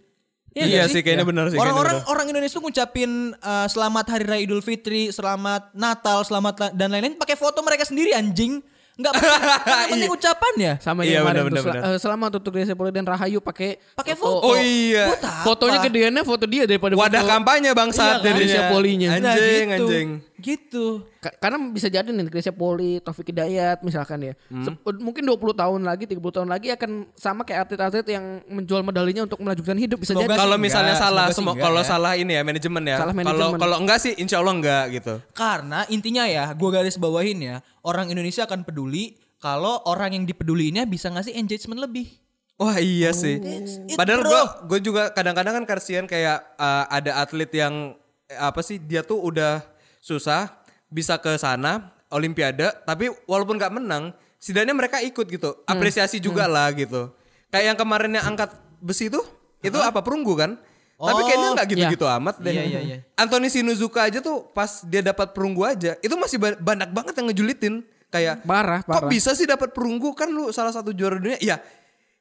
Iya 0.57 0.65
nggak 0.69 0.89
sih, 0.89 1.01
kayaknya 1.05 1.29
benar 1.29 1.53
sih, 1.53 1.61
Orang-orang 1.61 2.01
orang 2.09 2.33
Indonesia 2.33 2.57
tuh 2.57 2.65
ngucapin 2.65 3.37
eh, 3.37 3.67
selamat 3.69 4.05
hari 4.09 4.25
raya 4.25 4.41
Idul 4.45 4.65
Fitri, 4.65 5.13
selamat 5.13 5.73
Natal, 5.77 6.25
selamat 6.25 6.55
la- 6.61 6.75
dan 6.77 6.89
lain-lain 6.93 7.17
pakai 7.17 7.37
foto 7.37 7.61
mereka 7.61 7.85
sendiri 7.85 8.13
anjing. 8.17 8.61
Enggak 8.97 9.13
penting, 9.13 9.41
nggak 9.69 9.89
penting 9.93 10.13
ucapannya. 10.17 10.73
Sama 10.79 11.01
Iya, 11.01 11.11
yang 11.13 11.23
kemarin 11.23 11.37
tuh, 11.37 11.47
benar, 11.47 11.63
sel- 11.63 11.85
eh, 11.87 11.99
selamat 12.01 12.31
untuk 12.35 12.51
Gracia 12.51 12.73
Poli 12.73 12.91
dan 12.91 13.05
Rahayu 13.05 13.39
pakai 13.39 13.77
Pakai 13.93 14.15
foto. 14.15 14.41
foto. 14.41 14.47
Oh 14.47 14.57
iya. 14.57 15.05
Fotonya 15.45 15.79
gedeannya 15.81 16.23
foto 16.23 16.45
dia 16.45 16.65
daripada 16.65 16.97
Wadah 16.97 17.21
foto. 17.21 17.31
kampanye 17.31 17.71
bangsat 17.71 18.03
Iya 18.17 18.25
kan? 18.25 18.35
Gracia 18.35 18.63
Polinya. 18.69 19.09
Anjing 19.13 19.23
Nah, 19.23 19.37
gitu. 19.37 19.85
anjing. 19.85 20.09
Gitu. 20.37 21.05
Ka- 21.19 21.33
Karena 21.41 21.57
bisa 21.73 21.89
jadi 21.89 22.07
nih 22.07 22.29
Gracia 22.29 22.53
Poli, 22.53 23.01
Taufik 23.01 23.33
Hidayat 23.33 23.81
misalkan 23.81 24.21
ya. 24.21 24.35
Hmm. 24.53 24.77
Mungkin 24.85 25.25
20 25.25 25.57
tahun 25.57 25.81
lagi, 25.83 26.05
30 26.05 26.21
tahun 26.21 26.49
lagi 26.49 26.69
akan 26.77 27.11
sama 27.17 27.43
kayak 27.43 27.69
atlet-atlet 27.69 28.07
yang 28.13 28.25
menjual 28.47 28.85
medalinya 28.85 29.25
untuk 29.25 29.41
melanjutkan 29.41 29.77
hidup 29.81 29.97
bisa 30.01 30.13
Semoga 30.13 30.37
jadi. 30.37 30.41
Kalau 30.41 30.57
misalnya 30.61 30.95
enggak, 30.97 31.07
salah 31.09 31.27
semoga 31.33 31.53
enggak 31.57 31.67
kalau 31.67 31.83
ya. 31.83 31.89
salah 31.89 32.13
ini 32.15 32.33
ya 32.37 32.43
manajemen 32.45 32.83
ya. 32.85 32.97
Salah 33.01 33.15
Kalau 33.15 33.17
manajemen. 33.17 33.59
kalau 33.61 33.77
enggak 33.81 33.99
sih 33.99 34.13
insya 34.21 34.37
Allah 34.41 34.55
enggak 34.55 34.85
gitu. 34.93 35.15
Karena 35.33 35.81
intinya 35.89 36.25
ya, 36.29 36.45
gue 36.53 36.69
garis 36.69 36.97
bawahin 37.01 37.39
ya, 37.41 37.57
orang 37.81 38.13
Indonesia 38.13 38.45
akan 38.45 38.63
peduli 38.63 39.17
kalau 39.37 39.81
orang 39.85 40.17
yang 40.17 40.25
dipeduliinnya 40.25 40.85
bisa 40.85 41.09
ngasih 41.09 41.33
engagement 41.37 41.81
lebih. 41.81 42.09
Wah 42.57 42.81
iya 42.81 43.13
sih. 43.13 43.37
it, 43.37 43.93
Padahal 44.01 44.25
gue 44.25 44.43
gue 44.73 44.79
juga 44.81 45.13
kadang-kadang 45.13 45.61
kan 45.61 45.65
kasihan 45.69 46.09
kayak 46.09 46.41
uh, 46.57 46.89
ada 46.89 47.21
atlet 47.21 47.53
yang 47.53 47.93
eh, 48.27 48.41
apa 48.41 48.65
sih 48.65 48.81
dia 48.81 49.05
tuh 49.05 49.21
udah 49.21 49.61
susah 50.07 50.55
bisa 50.87 51.19
ke 51.19 51.35
sana 51.35 51.91
Olimpiade 52.09 52.71
tapi 52.87 53.11
walaupun 53.27 53.59
nggak 53.59 53.75
menang 53.75 54.15
setidaknya 54.39 54.71
mereka 54.73 55.03
ikut 55.03 55.27
gitu 55.27 55.51
Hmm. 55.59 55.67
apresiasi 55.69 56.23
juga 56.23 56.47
lah 56.47 56.71
gitu. 56.71 57.11
Kayak 57.51 57.75
yang 57.75 57.79
kemarin 57.79 58.11
yang 58.13 58.25
angkat 58.29 58.55
besi 58.79 59.11
tuh 59.11 59.27
itu 59.59 59.75
apa 59.75 59.99
perunggu 59.99 60.39
kan? 60.39 60.55
tapi 60.97 61.13
Oh, 61.15 61.27
kayaknya 61.29 61.49
nggak 61.53 61.69
gitu-gitu 61.69 62.07
amat 62.09 62.41
deh. 62.41 62.53
Iya, 62.53 62.65
iya, 62.65 62.81
iya. 62.81 62.97
Anthony 63.15 63.53
Sinuzuka 63.53 64.01
aja 64.01 64.17
tuh 64.19 64.49
pas 64.49 64.81
dia 64.81 65.05
dapat 65.05 65.29
perunggu 65.31 65.61
aja 65.61 65.93
itu 65.99 66.15
masih 66.15 66.41
ba- 66.41 66.57
banyak 66.57 66.89
banget 66.89 67.13
yang 67.13 67.27
ngejulitin 67.29 67.75
kayak 68.09 68.41
Parah, 68.41 68.81
kok 68.81 68.97
parah. 68.97 69.11
bisa 69.11 69.37
sih 69.37 69.45
dapat 69.45 69.77
perunggu 69.77 70.17
kan 70.17 70.25
lu 70.27 70.49
salah 70.49 70.73
satu 70.73 70.97
juara 70.97 71.21
dunia 71.21 71.37
ya 71.37 71.61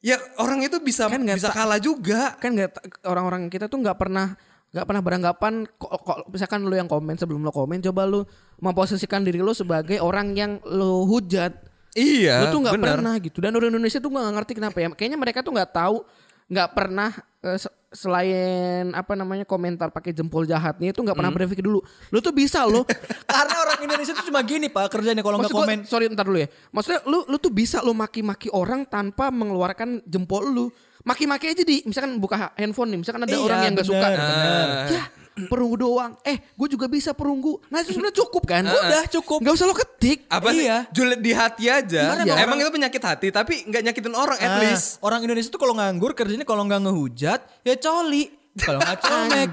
ya 0.03 0.19
orang 0.35 0.59
itu 0.59 0.75
bisa 0.79 1.07
Kan 1.07 1.23
nggak 1.23 1.39
bisa 1.39 1.49
kalah 1.49 1.79
juga 1.79 2.35
kan 2.35 2.51
nggak 2.51 2.69
orang-orang 3.05 3.47
kita 3.47 3.71
tuh 3.71 3.79
nggak 3.79 3.95
pernah 3.95 4.35
nggak 4.75 4.83
pernah 4.91 4.99
beranggapan 4.99 5.63
kok, 5.79 5.87
kok 6.03 6.17
misalkan 6.27 6.67
lu 6.67 6.75
yang 6.75 6.91
komen 6.91 7.15
sebelum 7.15 7.47
lu 7.47 7.51
komen 7.55 7.79
coba 7.79 8.03
lu 8.03 8.27
memposisikan 8.59 9.23
diri 9.23 9.39
lu 9.39 9.55
sebagai 9.55 10.03
orang 10.03 10.35
yang 10.35 10.51
lu 10.67 11.07
hujat. 11.07 11.55
Iya, 11.95 12.43
lu 12.43 12.59
tuh 12.59 12.59
nggak 12.67 12.83
pernah 12.83 13.15
gitu. 13.23 13.39
Dan 13.39 13.55
orang 13.55 13.71
Indonesia 13.71 14.03
tuh 14.03 14.11
nggak 14.11 14.35
ngerti 14.35 14.51
kenapa 14.59 14.77
ya. 14.83 14.91
Kayaknya 14.91 15.15
mereka 15.15 15.39
tuh 15.39 15.55
nggak 15.55 15.71
tahu 15.71 16.03
nggak 16.51 16.69
pernah 16.75 17.09
eh, 17.39 17.57
selain 17.95 18.91
apa 18.91 19.13
namanya 19.13 19.43
komentar 19.43 19.89
pakai 19.89 20.11
jempol 20.11 20.43
jahatnya 20.43 20.91
itu 20.91 20.99
nggak 20.99 21.13
pernah 21.13 21.27
Hmm. 21.27 21.39
berpikir 21.41 21.63
dulu 21.63 21.79
lu 21.81 22.19
tuh 22.19 22.31
bisa 22.31 22.63
loh 22.63 22.83
Karena 23.25 23.55
orang 23.57 23.79
Indonesia 23.81 24.13
tuh 24.13 24.25
cuma 24.25 24.39
gini 24.41 24.67
pak 24.67 24.87
kerjanya 24.89 25.19
kalau 25.19 25.37
nggak 25.37 25.47
Maksud 25.47 25.57
gua- 25.57 25.67
komen. 25.67 25.79
sorry 25.85 26.05
ntar 26.07 26.23
dulu 26.23 26.37
ya 26.37 26.47
maksudnya 26.69 26.99
lu 27.03 27.23
lu 27.25 27.37
tuh 27.37 27.49
bisa 27.49 27.79
lu 27.79 27.91
maki-maki 27.91 28.47
orang 28.49 28.83
tanpa 28.85 29.27
mengeluarkan 29.29 30.03
jempol 30.03 30.45
lu 30.45 30.65
maki-maki 31.01 31.49
aja 31.49 31.61
di 31.61 31.81
misalkan 31.81 32.17
buka 32.17 32.51
handphone 32.53 32.89
nih 32.89 32.99
misalkan 32.99 33.23
ada 33.23 33.31
Iya, 33.31 33.41
orang 33.41 33.59
yang 33.61 33.73
nggak 33.73 33.87
suka 33.87 34.07
bener. 34.07 34.67
ya 34.91 35.03
perunggu 35.51 35.75
doang 35.77 36.11
eh 36.21 36.39
gue 36.49 36.67
juga 36.67 36.87
bisa 36.87 37.11
perunggu 37.11 37.59
nah 37.67 37.79
itu 37.79 37.91
sebenarnya 37.91 38.17
cukup 38.17 38.43
kan 38.43 38.63
Udah 38.63 39.03
cukup. 39.09 39.39
nggak 39.39 39.53
usah 39.53 39.65
lo 39.65 39.75
ketik 39.75 40.19
Apa 40.27 40.49
sih? 40.49 40.65
Iya. 40.65 40.87
Julid 40.89 41.19
di 41.19 41.31
hati 41.31 41.65
aja. 41.65 42.21
Iya. 42.21 42.33
Emang 42.39 42.57
itu 42.57 42.69
penyakit 42.69 42.99
hati, 42.99 43.27
tapi 43.29 43.63
nggak 43.63 43.81
nyakitin 43.83 44.13
orang 44.13 44.37
at 44.37 44.49
Ah, 44.49 44.59
least. 44.59 44.97
Orang 44.99 45.21
Indonesia 45.21 45.47
tuh 45.47 45.57
kalau 45.57 45.73
nganggur 45.73 46.13
kerjanya 46.13 46.43
kalau 46.43 46.61
nggak 46.63 46.81
ngehujat 46.81 47.39
ya 47.61 47.75
coli. 47.75 48.29
Kalau 48.55 48.79
nggak 48.79 48.99
comek. 49.05 49.51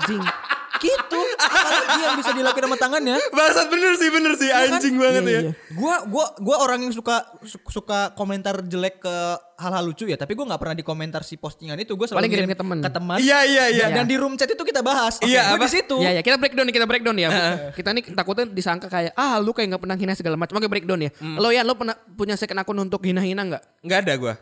Gitu. 0.82 1.20
Apalagi 1.38 1.98
yang 2.00 2.14
bisa 2.18 2.30
dilakukan 2.32 2.64
sama 2.64 2.76
tangannya. 2.76 3.16
Bangsat 3.30 3.66
bener 3.66 3.92
sih, 3.94 4.08
bener 4.10 4.32
sih. 4.34 4.48
Anjing 4.50 4.98
banget 4.98 5.22
Iya, 5.22 5.30
ya. 5.30 5.40
iya. 5.40 5.52
Gua 5.72 6.02
gua 6.04 6.26
gua 6.36 6.56
orang 6.60 6.82
yang 6.82 6.92
suka 6.92 7.22
su- 7.42 7.62
suka 7.68 8.10
komentar 8.12 8.60
jelek 8.60 8.98
ke 8.98 9.14
hal-hal 9.56 9.84
lucu 9.84 10.04
ya, 10.04 10.18
tapi 10.18 10.34
gua 10.34 10.50
nggak 10.50 10.58
pernah 10.58 10.74
di 10.74 10.82
komentar 10.82 11.22
si 11.22 11.36
postingan 11.36 11.78
itu. 11.78 11.94
Gua 11.94 12.04
selalu 12.04 12.18
Paling 12.18 12.30
kirim 12.30 12.44
ngirim 12.44 12.52
ke 12.52 12.60
temen. 12.60 12.78
Ke 12.80 12.90
teman. 12.90 13.16
Iya, 13.16 13.38
iya, 13.44 13.64
iya. 13.70 13.86
Dan, 13.88 14.02
dan 14.02 14.06
di 14.06 14.16
room 14.16 14.34
chat 14.34 14.48
itu 14.48 14.60
kita 14.60 14.82
bahas. 14.82 15.22
Iya, 15.22 15.42
Gua 15.48 15.56
apa? 15.56 15.64
di 15.64 15.70
situ. 15.70 15.96
Ya 15.98 16.10
ya 16.12 16.20
kita 16.20 16.36
breakdown 16.36 16.66
nih 16.66 16.74
kita 16.74 16.86
breakdown 16.86 17.16
ya. 17.16 17.28
kita 17.72 17.88
nih 17.92 18.02
takutnya 18.12 18.44
disangka 18.44 18.86
kayak 18.86 19.14
ah 19.14 19.38
lu 19.38 19.54
kayak 19.54 19.72
nggak 19.72 19.82
pernah 19.82 19.96
hina 19.96 20.12
segala 20.12 20.34
macam. 20.34 20.58
Oke 20.58 20.66
breakdown 20.66 21.00
ya. 21.00 21.10
Lo 21.38 21.48
ya 21.48 21.62
lo 21.62 21.78
pernah 21.78 21.94
punya 21.94 22.34
second 22.34 22.58
akun 22.58 22.76
untuk 22.76 23.00
hina-hina 23.00 23.46
nggak? 23.46 23.62
Nggak 23.80 23.98
ada 24.02 24.14
gua. 24.18 24.34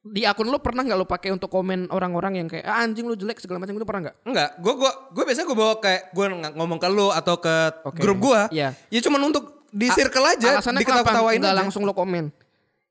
Di 0.00 0.22
akun 0.22 0.46
lo 0.46 0.58
pernah 0.58 0.80
nggak 0.80 0.94
lo 0.94 1.04
pakai 1.04 1.30
untuk 1.30 1.48
komen 1.48 1.90
orang-orang 1.90 2.38
yang 2.38 2.46
kayak 2.46 2.62
ah, 2.62 2.80
anjing 2.80 3.02
lu 3.02 3.12
jelek 3.12 3.38
segala 3.38 3.58
macam 3.58 3.74
itu 3.74 3.82
pernah 3.82 4.08
nggak? 4.08 4.16
Enggak, 4.24 4.50
gue 4.56 4.72
gua 4.74 4.90
gue 5.10 5.22
biasanya 5.22 5.46
gue 5.46 5.58
bawa 5.58 5.74
kayak 5.76 6.02
gue 6.10 6.24
ngomong 6.54 6.78
ke 6.78 6.88
lu 6.88 7.08
atau 7.10 7.34
ke 7.36 7.54
Oke. 7.84 7.98
grup 7.98 8.18
gue. 8.22 8.40
Iya. 8.54 8.68
Ya 8.88 9.00
cuman 9.02 9.20
untuk 9.26 9.66
di 9.68 9.90
circle 9.90 10.24
aja, 10.24 10.56
Alasannya 10.56 10.80
diketawa-ketawain 10.80 11.38
nggak 11.38 11.50
aja. 11.50 11.60
langsung 11.60 11.82
lo 11.82 11.92
komen? 11.92 12.30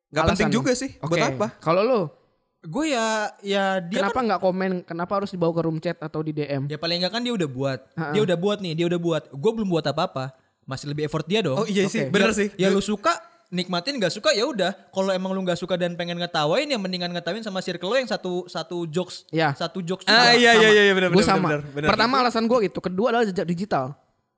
Nggak 0.07 0.23
penting 0.29 0.51
juga 0.51 0.71
sih. 0.71 0.99
Buat 0.99 1.09
Oke. 1.09 1.21
apa? 1.23 1.47
Kalau 1.57 1.81
lo 1.81 2.01
Gue 2.59 2.91
ya 2.91 3.31
ya 3.39 3.79
dia 3.79 4.01
kenapa 4.03 4.17
kan 4.17 4.23
nggak 4.27 4.41
komen? 4.43 4.71
Kenapa 4.83 5.11
harus 5.15 5.31
dibawa 5.31 5.53
ke 5.53 5.61
room 5.63 5.77
chat 5.79 5.95
atau 5.97 6.19
di 6.19 6.35
DM? 6.35 6.67
ya 6.67 6.75
paling 6.75 6.99
enggak 6.99 7.15
kan 7.15 7.21
dia 7.21 7.31
udah 7.31 7.47
buat. 7.47 7.79
Ha-ha. 7.95 8.11
Dia 8.11 8.21
udah 8.21 8.35
buat 8.35 8.57
nih, 8.59 8.73
dia 8.75 8.85
udah 8.85 8.99
buat. 8.99 9.23
Gue 9.31 9.51
belum 9.53 9.69
buat 9.69 9.85
apa-apa. 9.85 10.35
Masih 10.67 10.91
lebih 10.91 11.07
effort 11.07 11.23
dia 11.23 11.39
dong. 11.39 11.55
Oh 11.55 11.63
iya 11.63 11.87
sih, 11.87 12.03
Oke. 12.03 12.11
bener 12.11 12.29
Ya- 12.29 12.35
sih. 12.35 12.47
Ya 12.59 12.67
lu 12.67 12.83
suka 12.83 13.15
nikmatin 13.49 13.95
nggak 13.95 14.09
suka 14.09 14.31
ya 14.31 14.43
udah. 14.43 14.71
Kalau 14.87 15.09
emang 15.09 15.31
lu 15.31 15.41
nggak 15.41 15.55
suka 15.55 15.73
dan 15.73 15.93
pengen 15.93 16.15
ngetawain 16.15 16.65
ya 16.65 16.75
mendingan 16.75 17.09
ngetawain 17.09 17.39
sama 17.39 17.59
circle 17.59 17.87
lo 17.87 17.95
yang 17.95 18.05
satu 18.05 18.43
satu 18.45 18.83
jokes, 18.85 19.23
Ya. 19.29 19.51
satu 19.53 19.79
jokes 19.79 20.03
Ah 20.03 20.31
juga. 20.31 20.37
iya 20.37 20.51
iya 20.53 20.69
iya 20.81 20.93
benar 20.93 21.09
Gue 21.09 21.19
benar 21.19 21.31
sama. 21.31 21.47
benar, 21.49 21.61
benar. 21.69 21.89
Pertama 21.89 22.13
alasan 22.19 22.43
gue 22.45 22.59
itu, 22.63 22.79
kedua 22.79 23.07
adalah 23.09 23.23
jejak 23.23 23.45
digital. 23.45 23.95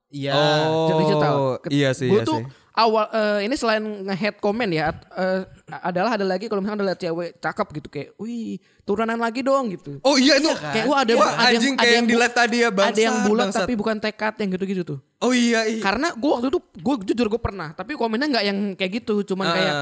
Iya. 0.10 0.34
Oh, 0.34 0.86
Jejak 0.86 0.98
digital. 1.04 1.34
iya 1.70 1.90
sih, 1.92 2.10
Gue 2.10 2.18
iya 2.18 2.26
tuh 2.26 2.40
sih. 2.40 2.46
Awal 2.80 3.06
eh, 3.12 3.40
ini 3.44 3.56
selain 3.56 3.84
nge-head 4.08 4.40
comment 4.40 4.72
ya, 4.72 4.96
eh, 4.96 5.44
adalah 5.70 6.16
ada 6.16 6.24
lagi 6.24 6.48
kalau 6.48 6.64
misalnya 6.64 6.80
ada 6.80 6.88
liat 6.92 7.00
cewek 7.00 7.30
cakep 7.38 7.68
gitu 7.76 7.88
kayak, 7.92 8.10
wih 8.16 8.56
turunan 8.88 9.20
lagi 9.20 9.46
dong 9.46 9.70
gitu. 9.70 10.02
Oh 10.02 10.18
iya 10.18 10.40
itu. 10.40 10.50
Kayak 10.50 10.88
wah 10.90 11.06
ada, 11.06 11.14
Wah, 11.14 11.30
ada 11.38 11.54
anjing 11.54 11.62
yang, 11.62 11.78
ada 11.78 11.84
kayak 11.84 11.94
yang 11.94 11.98
yang 12.02 12.08
di 12.10 12.16
live 12.18 12.34
tadi 12.34 12.58
ya 12.58 12.70
bangsat. 12.74 12.96
Ada 12.96 13.02
yang 13.06 13.18
bulat 13.22 13.46
bangsat. 13.46 13.62
tapi 13.62 13.74
bukan 13.78 13.96
tekad 14.02 14.34
yang 14.42 14.50
gitu-gitu 14.56 14.82
tuh. 14.82 15.00
Oh 15.20 15.30
iya 15.30 15.62
iya. 15.70 15.78
Karena 15.78 16.16
gue 16.16 16.30
waktu 16.32 16.48
itu 16.50 16.60
gue 16.60 16.96
jujur 17.14 17.28
gue 17.30 17.42
pernah, 17.44 17.70
tapi 17.76 17.94
komennya 17.94 18.28
nggak 18.34 18.46
yang 18.50 18.58
kayak 18.74 18.92
gitu, 19.04 19.22
cuman 19.22 19.46
Ah. 19.46 19.54
kayak, 19.54 19.74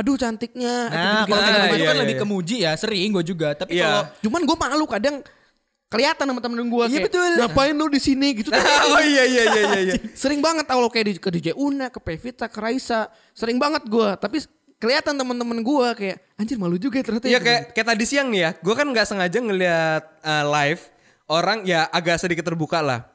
aduh 0.00 0.16
cantiknya. 0.16 0.74
Nah, 0.88 1.26
kalau 1.28 1.42
Ah, 1.42 1.44
kayak 1.44 1.60
gitu 1.60 1.76
iya, 1.76 1.84
kan 1.84 1.96
iya, 1.98 2.02
lebih 2.06 2.16
iya. 2.16 2.22
kemuji 2.24 2.56
ya, 2.64 2.72
sering 2.78 3.10
gue 3.12 3.24
juga. 3.26 3.48
Tapi 3.52 3.74
Iya. 3.74 3.84
kalau 3.84 4.02
Cuman 4.24 4.40
gue 4.48 4.56
malu 4.56 4.86
kadang 4.88 5.16
kelihatan 5.94 6.24
sama 6.26 6.40
temen 6.42 6.58
gue 6.66 6.84
Iya, 6.90 6.98
kayak 6.98 7.06
betul. 7.06 7.30
ngapain 7.38 7.74
lu 7.78 7.86
di 7.86 8.00
sini 8.02 8.28
gitu. 8.42 8.50
Oh 8.90 9.00
iya 9.00 9.24
iya 9.24 9.42
iya 9.46 9.62
iya. 9.62 9.80
iya. 9.80 9.94
sering 10.22 10.42
banget 10.42 10.66
kalau 10.66 10.90
kayak 10.90 11.06
di, 11.06 11.12
ke 11.22 11.30
DJ 11.30 11.48
Una, 11.54 11.86
ke 11.88 12.02
Pevita, 12.02 12.50
ke 12.50 12.58
Raisa, 12.58 13.06
sering 13.30 13.62
banget 13.62 13.86
gue. 13.86 14.08
Tapi 14.18 14.42
kelihatan 14.82 15.14
temen-temen 15.14 15.62
gue 15.62 15.88
kayak 15.94 16.16
anjir 16.34 16.58
malu 16.58 16.76
juga 16.76 16.98
ternyata. 17.00 17.30
Iya 17.30 17.38
ya." 17.38 17.40
kayak 17.40 17.62
kayak 17.72 17.86
tadi 17.94 18.04
siang 18.04 18.28
nih 18.34 18.40
ya, 18.42 18.50
gue 18.58 18.74
kan 18.74 18.86
nggak 18.90 19.06
sengaja 19.06 19.38
ngelihat 19.38 20.02
uh, 20.20 20.44
live 20.50 20.82
orang 21.30 21.62
ya 21.64 21.86
agak 21.88 22.18
sedikit 22.20 22.44
terbuka 22.44 22.82
lah. 22.82 23.06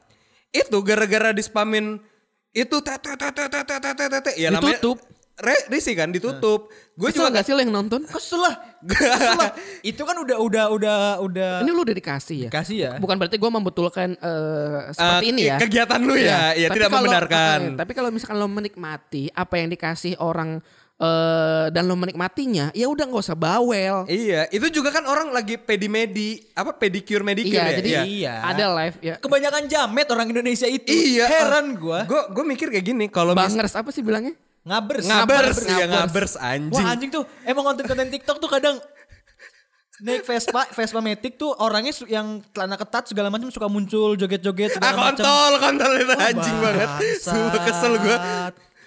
Itu 0.50 0.82
gara-gara 0.82 1.30
dispamin 1.30 2.02
itu 2.50 2.76
tete 2.82 3.14
tete 3.14 3.44
tete 3.46 3.76
tete 3.78 4.04
tete 4.10 4.30
ya 4.34 4.50
namanya 4.50 4.82
Ditutup. 4.82 4.98
Re, 5.40 5.56
risi 5.68 5.92
kan 5.92 6.08
ditutup. 6.08 6.68
Gue 6.92 7.08
Kesel 7.08 7.24
juga 7.24 7.32
gak 7.32 7.44
sih 7.44 7.52
lo 7.52 7.60
yang 7.60 7.72
nonton? 7.74 8.04
kesel 8.04 8.38
lah. 8.38 8.54
Kesel 8.82 9.34
lah. 9.34 9.50
Itu 9.90 10.04
kan 10.04 10.14
udah 10.14 10.36
udah 10.36 10.64
udah 10.68 10.96
udah 11.18 11.50
Ini 11.60 11.70
lu 11.70 11.80
udah 11.80 11.96
dikasih 11.96 12.38
ya? 12.46 12.50
kasih 12.50 12.76
ya. 12.78 12.90
Bukan 12.94 13.16
berarti 13.16 13.34
gue 13.34 13.50
membetulkan 13.50 14.14
eh, 14.14 14.78
seperti 14.90 15.24
Eh, 15.24 15.30
ini 15.30 15.42
ya. 15.46 15.56
kegiatan 15.56 15.96
lu 15.98 16.14
ya, 16.14 16.52
ya 16.54 16.66
Tapi 16.66 16.76
tidak 16.76 16.88
kalau- 16.88 17.00
membenarkan. 17.02 17.58
eh, 17.58 17.76
tapi 17.76 17.92
kalau 17.92 18.08
misalkan 18.08 18.36
lo 18.36 18.46
menikmati 18.46 19.28
apa 19.30 19.54
yang 19.56 19.68
dikasih 19.68 20.14
orang 20.18 20.60
eh, 20.98 21.66
dan 21.70 21.82
lo 21.82 21.96
menikmatinya, 21.96 22.68
ya 22.70 22.84
udah 22.84 23.04
nggak 23.06 23.22
usah 23.22 23.32
bawel. 23.34 24.04
Iya, 24.04 24.44
itu 24.50 24.68
juga 24.70 24.92
kan 24.92 25.00
orang 25.02 25.30
lagi 25.30 25.56
pedimedi, 25.56 26.44
apa 26.52 26.74
pedicure 26.74 27.24
medicure 27.24 27.56
Iya, 27.56 27.64
ya? 27.66 27.78
jadi 27.78 27.88
Iya. 27.90 28.02
Iya. 28.04 28.34
ada 28.44 28.64
live 28.74 28.96
ya. 29.00 29.14
Kebanyakan 29.16 29.64
jamet 29.64 30.06
orang 30.06 30.28
Indonesia 30.28 30.68
itu. 30.68 30.92
Iya. 30.92 31.24
Heran 31.24 31.72
gua. 31.74 32.04
Gue 32.04 32.20
gue 32.30 32.44
mikir 32.46 32.68
kayak 32.68 32.84
gini, 32.84 33.08
kalau 33.08 33.32
mis- 33.32 33.40
Bangers 33.42 33.72
apa 33.72 33.88
sih 33.88 34.04
bilangnya? 34.04 34.36
Ngabers. 34.60 35.08
ngabers, 35.08 35.56
Ngabers, 35.56 35.58
ya 35.66 35.86
ngabers. 35.88 36.34
anjing. 36.36 36.84
Wah 36.84 36.92
anjing 36.92 37.10
tuh 37.10 37.24
emang 37.48 37.64
konten-konten 37.64 38.12
TikTok 38.12 38.36
tuh 38.38 38.50
kadang 38.50 38.76
naik 40.00 40.24
Vespa, 40.24 40.64
Vespa 40.72 41.00
Matic 41.00 41.36
tuh 41.36 41.52
orangnya 41.56 41.92
yang 42.08 42.40
celana 42.52 42.76
ketat 42.76 43.04
segala 43.08 43.28
macam 43.28 43.52
suka 43.52 43.68
muncul 43.68 44.16
joget-joget 44.16 44.72
Ah 44.72 44.74
segala 44.80 44.96
macam. 45.12 45.24
kontol, 45.24 45.52
kontol 45.60 45.92
itu 45.96 46.14
anjing 46.16 46.56
banget. 46.60 46.88
Sumpah 47.20 47.60
kesel 47.64 47.92
gue. 48.00 48.16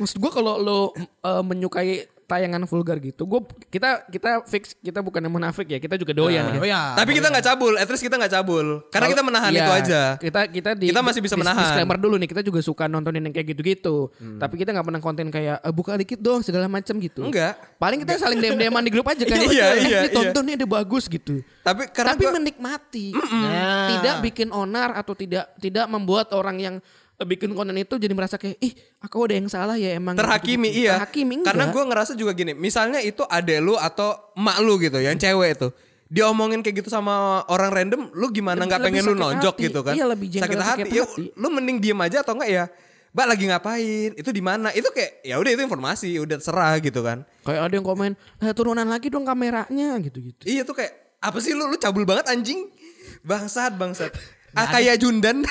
Maksud 0.02 0.18
gue 0.18 0.32
kalau 0.34 0.58
lo 0.58 0.80
eh, 0.98 1.44
menyukai 1.46 2.06
tayangan 2.24 2.64
vulgar 2.64 2.98
gitu, 2.98 3.24
gue 3.24 3.40
kita 3.68 4.08
kita 4.08 4.44
fix 4.44 4.74
kita 4.76 5.00
bukan 5.00 5.20
yang 5.20 5.32
munafik 5.32 5.66
ya, 5.66 5.78
kita 5.78 5.96
juga 5.96 6.12
doyan. 6.12 6.44
Nah. 6.46 6.56
ya. 6.56 6.60
Oh 6.60 6.68
ya. 6.68 6.82
Tapi 6.96 7.12
kita 7.14 7.28
nggak 7.28 7.46
cabul, 7.46 7.74
at 7.76 7.86
least 7.86 8.02
kita 8.02 8.16
nggak 8.16 8.32
cabul. 8.32 8.66
Karena 8.88 9.08
kita 9.08 9.22
menahan 9.22 9.52
Iya, 9.52 9.60
itu 9.60 9.72
aja. 9.74 10.02
Kita 10.18 10.42
kita 10.48 10.70
di 10.74 10.88
Kita 10.90 11.02
masih 11.02 11.22
bisa 11.22 11.36
dis- 11.36 11.44
menahan. 11.44 11.64
Disclaimer 11.66 11.98
dulu 11.98 12.16
nih, 12.16 12.28
kita 12.28 12.42
juga 12.42 12.60
suka 12.60 12.86
nontonin 12.86 13.22
yang 13.22 13.32
kayak 13.32 13.48
gitu-gitu. 13.50 14.10
Tapi 14.40 14.54
kita 14.56 14.72
nggak 14.72 14.86
pernah 14.86 15.02
konten 15.02 15.28
kayak 15.28 15.58
"Eh, 15.60 15.74
buka 15.74 15.96
dikit 15.96 16.18
dong 16.18 16.40
segala 16.42 16.66
macam 16.66 16.96
gitu. 16.98 17.22
Enggak. 17.24 17.60
Paling 17.76 18.00
kita 18.02 18.18
saling 18.18 18.40
DM-DM 18.40 18.76
di 18.80 18.92
grup 18.92 19.08
aja 19.08 19.24
kan. 19.28 19.38
Iya, 19.38 19.46
"Eh, 19.46 19.52
iya, 19.52 20.00
Ini 20.04 20.10
iya. 20.10 20.12
tonton 20.12 20.44
nih 20.46 20.56
ada 20.58 20.68
bagus 20.68 21.06
gitu. 21.06 21.44
Tapi 21.62 21.88
karena 21.90 22.14
Tapi 22.14 22.24
gua- 22.24 22.36
menikmati. 22.36 23.08
Nah. 23.14 23.88
Tidak 23.94 24.16
bikin 24.22 24.50
onar 24.50 24.94
atau 24.94 25.14
tidak 25.14 25.52
tidak 25.58 25.86
membuat 25.86 26.32
orang 26.32 26.58
yang 26.58 26.76
bikin 27.22 27.54
konten 27.54 27.78
itu 27.78 27.96
jadi 28.02 28.14
merasa 28.18 28.42
kayak 28.42 28.58
ih 28.58 28.74
aku 28.98 29.30
ada 29.30 29.38
yang 29.38 29.46
salah 29.46 29.78
ya 29.78 29.94
emang 29.96 30.18
terhakimi 30.18 30.74
gitu-gitu." 30.74 30.90
iya. 30.90 30.94
terhakimi 30.98 31.34
enggak. 31.40 31.54
Karena 31.54 31.66
gue 31.70 31.84
ngerasa 31.86 32.12
juga 32.18 32.32
gini, 32.34 32.58
misalnya 32.58 33.00
itu 33.06 33.22
adek 33.22 33.60
lu 33.62 33.78
atau 33.78 34.18
emak 34.34 34.58
lu 34.66 34.74
gitu, 34.82 34.98
yang 34.98 35.16
cewek 35.16 35.62
itu. 35.62 35.70
Diomongin 36.14 36.62
kayak 36.62 36.86
gitu 36.86 36.90
sama 36.94 37.42
orang 37.50 37.74
random, 37.74 38.02
lu 38.14 38.30
gimana 38.30 38.66
nggak 38.70 38.86
pengen 38.86 39.02
lu 39.06 39.18
nonjok 39.18 39.56
hati. 39.58 39.66
gitu 39.66 39.80
kan? 39.82 39.94
Iya, 39.98 40.06
lebih 40.06 40.28
sakit 40.30 40.58
hati. 40.58 40.70
sakit 40.70 40.86
Ya, 40.94 41.06
hati. 41.10 41.26
lu 41.34 41.48
mending 41.50 41.78
diem 41.82 41.98
aja 42.02 42.22
atau 42.22 42.38
enggak 42.38 42.50
ya? 42.54 42.66
Mbak 43.14 43.26
lagi 43.30 43.44
ngapain? 43.46 44.12
Itu 44.18 44.30
di 44.34 44.42
mana? 44.42 44.74
Itu 44.74 44.90
kayak 44.90 45.22
ya 45.22 45.38
udah 45.38 45.52
itu 45.54 45.62
informasi, 45.62 46.18
udah 46.18 46.38
terserah 46.42 46.82
gitu 46.82 47.06
kan. 47.06 47.22
kayak 47.46 47.62
ada 47.62 47.74
yang 47.78 47.86
komen 47.86 48.18
eh, 48.18 48.54
turunan 48.58 48.90
lagi 48.90 49.14
dong 49.14 49.22
kameranya 49.22 50.02
gitu-gitu. 50.02 50.50
Iya 50.50 50.66
tuh 50.66 50.74
kayak 50.78 51.18
apa 51.22 51.38
sih 51.38 51.54
lu 51.54 51.70
lu 51.70 51.78
cabul 51.78 52.10
banget 52.10 52.26
anjing. 52.30 52.74
Bangsat, 53.22 53.78
bangsat. 53.78 54.12
Ah 54.54 54.70
kayak 54.70 54.98
Jundan. 55.02 55.46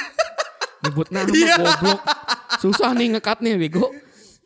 Nyebut 0.82 1.06
nama 1.08 1.26
Iya. 1.28 1.56
goblok. 1.56 2.00
Susah 2.58 2.90
nih 2.92 3.14
ngekatnya 3.14 3.54
bego. 3.56 3.90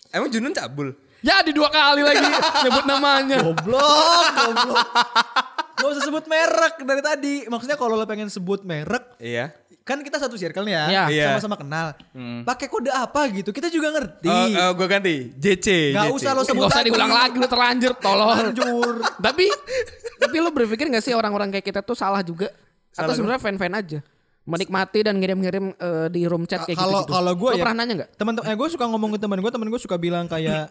Emang 0.09 0.29
Jundan 0.29 0.53
cabul? 0.53 0.93
Ya 1.21 1.41
di 1.41 1.51
dua 1.51 1.67
kali 1.67 2.01
lagi 2.01 2.23
nyebut 2.63 2.85
namanya. 2.85 3.41
Goblok, 3.43 4.25
goblok. 4.37 4.87
Gak 5.77 5.89
usah 5.91 6.03
sebut 6.03 6.25
merek 6.25 6.75
dari 6.81 7.03
tadi. 7.03 7.35
Maksudnya 7.45 7.75
kalau 7.75 7.95
lo 7.95 8.05
pengen 8.05 8.29
sebut 8.29 8.63
merek, 8.63 9.17
Iya. 9.19 9.53
kan 9.83 10.01
kita 10.01 10.17
satu 10.17 10.35
circle 10.35 10.65
nih 10.65 10.73
ya, 10.73 10.85
Iya. 10.87 11.03
Iya. 11.09 11.25
sama-sama 11.31 11.57
kenal. 11.57 11.87
Pakai 12.43 12.67
kode 12.67 12.89
apa 12.89 13.29
gitu, 13.29 13.51
kita 13.51 13.69
juga 13.69 13.93
ngerti. 13.93 14.25
Oh, 14.27 14.47
oh 14.47 14.71
gue 14.73 14.87
ganti. 14.87 15.17
JC. 15.33 15.93
Gak 15.93 16.07
JC. 16.07 16.17
usah 16.17 16.31
lo 16.33 16.43
sebut 16.43 16.65
Gak 16.65 16.73
usah 16.73 16.83
diulang 16.83 17.13
lagi 17.13 17.37
lu 17.37 17.47
terlanjur 17.47 17.93
tolong. 17.97 18.29
Lanjur. 18.53 18.95
tapi 19.19 19.45
tapi 20.17 20.37
lu 20.39 20.49
berpikir 20.49 20.89
gak 20.89 21.03
sih 21.03 21.13
orang-orang 21.13 21.49
kayak 21.51 21.67
kita 21.67 21.81
tuh 21.81 21.95
salah 21.95 22.21
juga? 22.21 22.49
Atau 22.93 23.13
Salah 23.13 23.15
sebenarnya 23.15 23.43
fan-fan 23.43 23.75
aja? 23.75 23.99
Menikmati 24.47 25.03
dan 25.03 25.19
ngirim-ngirim 25.19 25.75
eh, 25.75 26.07
di 26.09 26.23
room 26.25 26.47
chat 26.47 26.63
kayak 26.63 26.79
Kalau 26.79 27.03
gitu-gitu. 27.03 27.13
kalau 27.13 27.33
gue 27.35 27.51
Lu 27.51 27.57
ya 27.59 27.63
pernah 27.63 27.77
nanya 27.83 27.95
gak? 28.01 28.11
Teman-teman, 28.15 28.47
eh, 28.47 28.55
gue 28.55 28.69
suka 28.71 28.85
ngomong 28.87 29.11
ke 29.13 29.19
teman 29.19 29.39
gue, 29.39 29.51
teman 29.51 29.69
gue 29.69 29.81
suka 29.81 29.97
bilang 29.97 30.27
kayak 30.27 30.71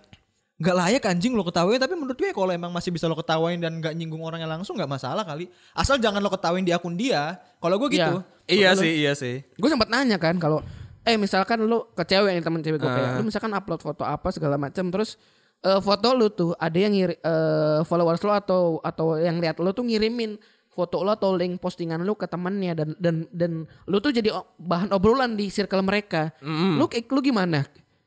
nggak 0.55 0.71
layak 0.71 1.03
anjing 1.05 1.35
lo 1.35 1.43
ketawain 1.43 1.75
tapi 1.75 1.99
menurut 1.99 2.15
gue 2.15 2.31
kalau 2.31 2.47
emang 2.47 2.71
masih 2.71 2.87
bisa 2.87 3.11
lo 3.11 3.13
ketawain 3.13 3.59
dan 3.59 3.75
nggak 3.75 3.91
nyinggung 3.91 4.23
orangnya 4.23 4.47
langsung 4.47 4.79
nggak 4.79 4.87
masalah 4.87 5.27
kali 5.27 5.51
asal 5.75 5.99
jangan 5.99 6.23
lo 6.23 6.31
ketawain 6.31 6.63
di 6.63 6.71
akun 6.71 6.95
dia 6.95 7.35
kalau 7.59 7.75
gue 7.75 7.91
gitu 7.91 8.23
Iya 8.47 8.71
sih, 8.71 9.03
iya 9.03 9.11
sih. 9.11 9.43
Gue 9.57 9.67
sempat 9.67 9.91
nanya 9.91 10.15
kan 10.15 10.39
kalau 10.39 10.63
eh 11.03 11.19
misalkan 11.19 11.59
lu 11.59 11.83
ke 11.91 12.07
cewek 12.07 12.31
nih 12.31 12.39
temen 12.39 12.63
cewek 12.63 12.79
gue 12.79 12.87
kayak 12.87 13.09
Ah. 13.11 13.15
lu 13.19 13.27
misalkan 13.27 13.51
upload 13.51 13.83
foto 13.83 14.01
apa 14.01 14.31
segala 14.31 14.55
macam 14.55 14.87
terus 14.87 15.19
eh, 15.59 15.81
foto 15.83 16.07
lu 16.13 16.29
tuh 16.29 16.55
ada 16.55 16.77
yang 16.77 16.93
ngiri, 16.93 17.19
eh, 17.19 17.79
followers 17.83 18.21
lu 18.21 18.31
atau 18.31 18.79
atau 18.79 19.19
yang 19.19 19.35
lihat 19.37 19.59
lu 19.59 19.69
tuh 19.69 19.83
ngirimin 19.83 20.39
foto 20.75 21.01
lu 21.01 21.09
atau 21.09 21.31
link 21.33 21.57
postingan 21.57 22.03
lu 22.03 22.13
ke 22.13 22.27
temannya 22.27 22.75
dan 22.75 22.89
dan 22.99 23.15
dan 23.31 23.51
lu 23.87 23.97
tuh 23.97 24.11
jadi 24.11 24.29
bahan 24.59 24.91
obrolan 24.91 25.33
di 25.33 25.47
circle 25.47 25.81
mereka. 25.81 26.35
Lu 26.43 26.85
kayak 26.85 27.07
lu 27.07 27.23
gimana? 27.23 27.63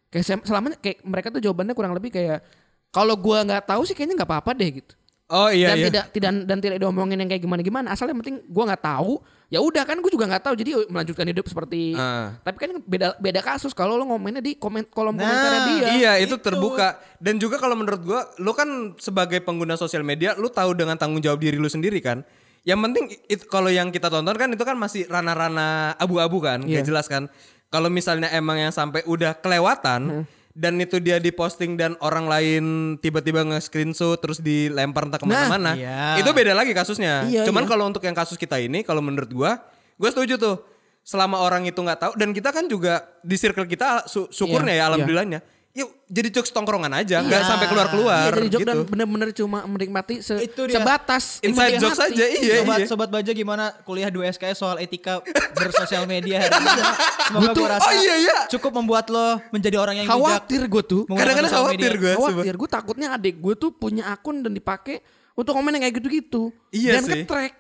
Kayak 0.08 0.44
selama 0.44 0.76
kayak 0.78 1.00
mereka 1.02 1.32
tuh 1.32 1.40
jawabannya 1.40 1.72
kurang 1.72 1.96
lebih 1.96 2.12
kayak 2.12 2.44
kalau 2.88 3.16
gua 3.16 3.44
nggak 3.44 3.64
tahu 3.64 3.82
sih 3.84 3.96
kayaknya 3.96 4.20
nggak 4.20 4.30
apa-apa 4.30 4.52
deh 4.52 4.84
gitu. 4.84 4.92
Oh 5.28 5.52
iya 5.52 5.72
dan 5.72 5.76
iya. 5.76 5.86
tidak 5.92 6.04
tidak 6.08 6.30
dan 6.48 6.56
tidak 6.56 6.76
diomongin 6.80 7.20
yang 7.20 7.28
kayak 7.28 7.44
gimana 7.44 7.60
gimana 7.60 7.86
asal 7.92 8.08
yang 8.08 8.16
penting 8.16 8.40
gua 8.48 8.72
nggak 8.72 8.80
tahu 8.80 9.20
ya 9.48 9.60
udah 9.60 9.84
kan 9.84 9.96
gue 10.00 10.08
juga 10.08 10.24
nggak 10.28 10.44
tahu 10.44 10.54
jadi 10.56 10.88
melanjutkan 10.88 11.24
hidup 11.28 11.44
seperti 11.48 11.92
Ah. 11.96 12.36
tapi 12.40 12.56
kan 12.60 12.80
beda 12.80 13.16
beda 13.16 13.40
kasus 13.40 13.72
kalau 13.72 13.96
lo 13.96 14.08
ngomennya 14.08 14.40
di 14.40 14.56
komen 14.56 14.88
kolom 14.88 15.16
Nah, 15.16 15.24
komentarnya 15.24 15.60
dia 15.64 15.88
Iya 16.00 16.12
itu 16.20 16.36
itu. 16.36 16.44
terbuka 16.44 16.96
dan 17.16 17.36
juga 17.36 17.56
kalau 17.56 17.76
menurut 17.76 18.00
gua 18.00 18.24
lu 18.40 18.52
kan 18.52 18.96
sebagai 18.96 19.40
pengguna 19.40 19.76
sosial 19.76 20.00
media 20.00 20.32
lu 20.32 20.48
tahu 20.48 20.72
dengan 20.72 20.96
tanggung 20.96 21.20
jawab 21.20 21.40
diri 21.40 21.56
lu 21.56 21.68
sendiri 21.68 22.00
kan 22.00 22.24
yang 22.68 22.78
penting 22.78 23.08
itu 23.24 23.48
kalau 23.48 23.72
yang 23.72 23.88
kita 23.88 24.06
tonton 24.06 24.36
kan 24.36 24.48
itu 24.48 24.60
kan 24.60 24.76
masih 24.76 25.08
rana-rana 25.08 25.96
abu-abu 25.96 26.38
kan 26.38 26.60
Iya. 26.60 26.68
nggak 26.70 26.84
jelas 26.84 27.06
kan 27.08 27.32
kalau 27.68 27.88
misalnya 27.88 28.28
emang 28.30 28.60
yang 28.60 28.70
sampai 28.70 29.00
udah 29.04 29.32
kelewatan 29.34 30.28
dan 30.52 30.74
itu 30.76 30.98
dia 30.98 31.16
diposting 31.16 31.74
dan 31.74 31.94
orang 31.98 32.26
lain 32.26 32.64
tiba-tiba 32.98 33.46
nge-screenshot 33.46 34.18
terus 34.18 34.38
dilempar 34.38 35.06
entah 35.06 35.16
ke 35.16 35.24
mana-mana 35.24 35.72
iya. 35.72 36.18
itu 36.18 36.28
beda 36.28 36.52
lagi 36.52 36.72
kasusnya 36.72 37.24
Iya, 37.24 37.42
cuman 37.42 37.62
iya. 37.62 37.70
kalau 37.70 37.84
untuk 37.86 38.02
yang 38.02 38.12
kasus 38.12 38.34
kita 38.34 38.58
ini 38.58 38.82
kalau 38.82 39.00
menurut 39.00 39.30
gua 39.30 39.62
gua 39.94 40.10
setuju 40.10 40.36
tuh 40.36 40.60
selama 41.00 41.40
orang 41.40 41.64
itu 41.64 41.78
nggak 41.78 41.98
tahu 41.98 42.12
dan 42.18 42.34
kita 42.34 42.50
kan 42.50 42.66
juga 42.66 43.00
di 43.22 43.38
circle 43.38 43.64
kita 43.64 44.04
su- 44.04 44.28
syukurnya 44.28 44.74
Iya, 44.74 44.82
ya 44.82 44.88
alhamdulillahnya 44.88 45.40
yuk 45.78 45.90
jadi 46.04 46.28
jokes 46.32 46.50
tongkrongan 46.50 46.90
aja 46.92 47.20
nggak 47.20 47.38
sampai 47.40 47.66
keluar 47.66 47.86
keluar 47.86 48.28
Iya, 48.28 48.34
jadi 48.36 48.48
jok 48.50 48.60
dan 48.60 48.74
gitu 48.74 48.82
bener-bener 48.88 49.28
cuma 49.32 49.58
menikmati 49.64 50.18
se- 50.18 50.42
Itu 50.42 50.66
dia. 50.66 50.76
sebatas 50.76 51.38
inside 51.38 51.54
memegang 51.70 51.82
jokes 51.84 52.00
hati. 52.00 52.12
aja 52.12 52.24
iya 52.26 52.54
sobat 52.58 52.74
iya 52.74 52.86
sobat 52.86 53.08
baja 53.08 53.30
gimana 53.30 53.64
kuliah 53.82 54.08
2 54.08 54.26
SKS 54.32 54.58
soal 54.58 54.76
etika 54.78 55.22
bersosial 55.54 56.02
media 56.04 56.40
hari 56.40 56.50
ini 56.52 56.82
semoga 57.28 57.50
gue 57.52 57.68
rasa 57.70 57.86
oh 57.86 57.94
iya, 57.94 58.14
iya. 58.18 58.36
cukup 58.48 58.72
membuat 58.74 59.06
lo 59.06 59.38
menjadi 59.48 59.76
orang 59.76 59.94
yang 59.96 60.06
bijak 60.06 60.18
khawatir 60.18 60.60
gue 60.66 60.82
tuh 60.82 61.02
kadang-kadang 61.06 61.52
khawatir 61.52 61.92
gue 61.94 62.12
khawatir 62.12 62.54
gue 62.56 62.68
takutnya 62.68 63.08
adik 63.12 63.36
gue 63.36 63.54
tuh 63.54 63.70
punya 63.70 64.10
akun 64.10 64.42
dan 64.42 64.50
dipakai 64.50 64.98
untuk 65.32 65.54
komen 65.54 65.70
yang 65.70 65.84
kayak 65.84 65.96
gitu-gitu 65.96 66.50
Iya 66.68 66.98
dan 66.98 67.02
sih. 67.04 67.22
ke-track 67.22 67.52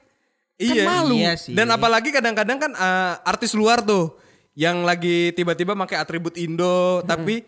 Iya. 0.58 0.82
kan 0.82 0.90
malu 0.90 1.14
Iya 1.14 1.32
sih. 1.34 1.54
Dan 1.54 1.70
apalagi 1.70 2.10
kadang-kadang 2.10 2.58
kan 2.58 2.72
eh, 2.72 3.14
artis 3.22 3.54
luar 3.54 3.78
tuh 3.78 4.18
yang 4.52 4.82
lagi 4.82 5.30
tiba-tiba 5.30 5.78
pakai 5.78 5.94
atribut 5.96 6.34
Indo 6.34 6.98
tapi 7.04 7.46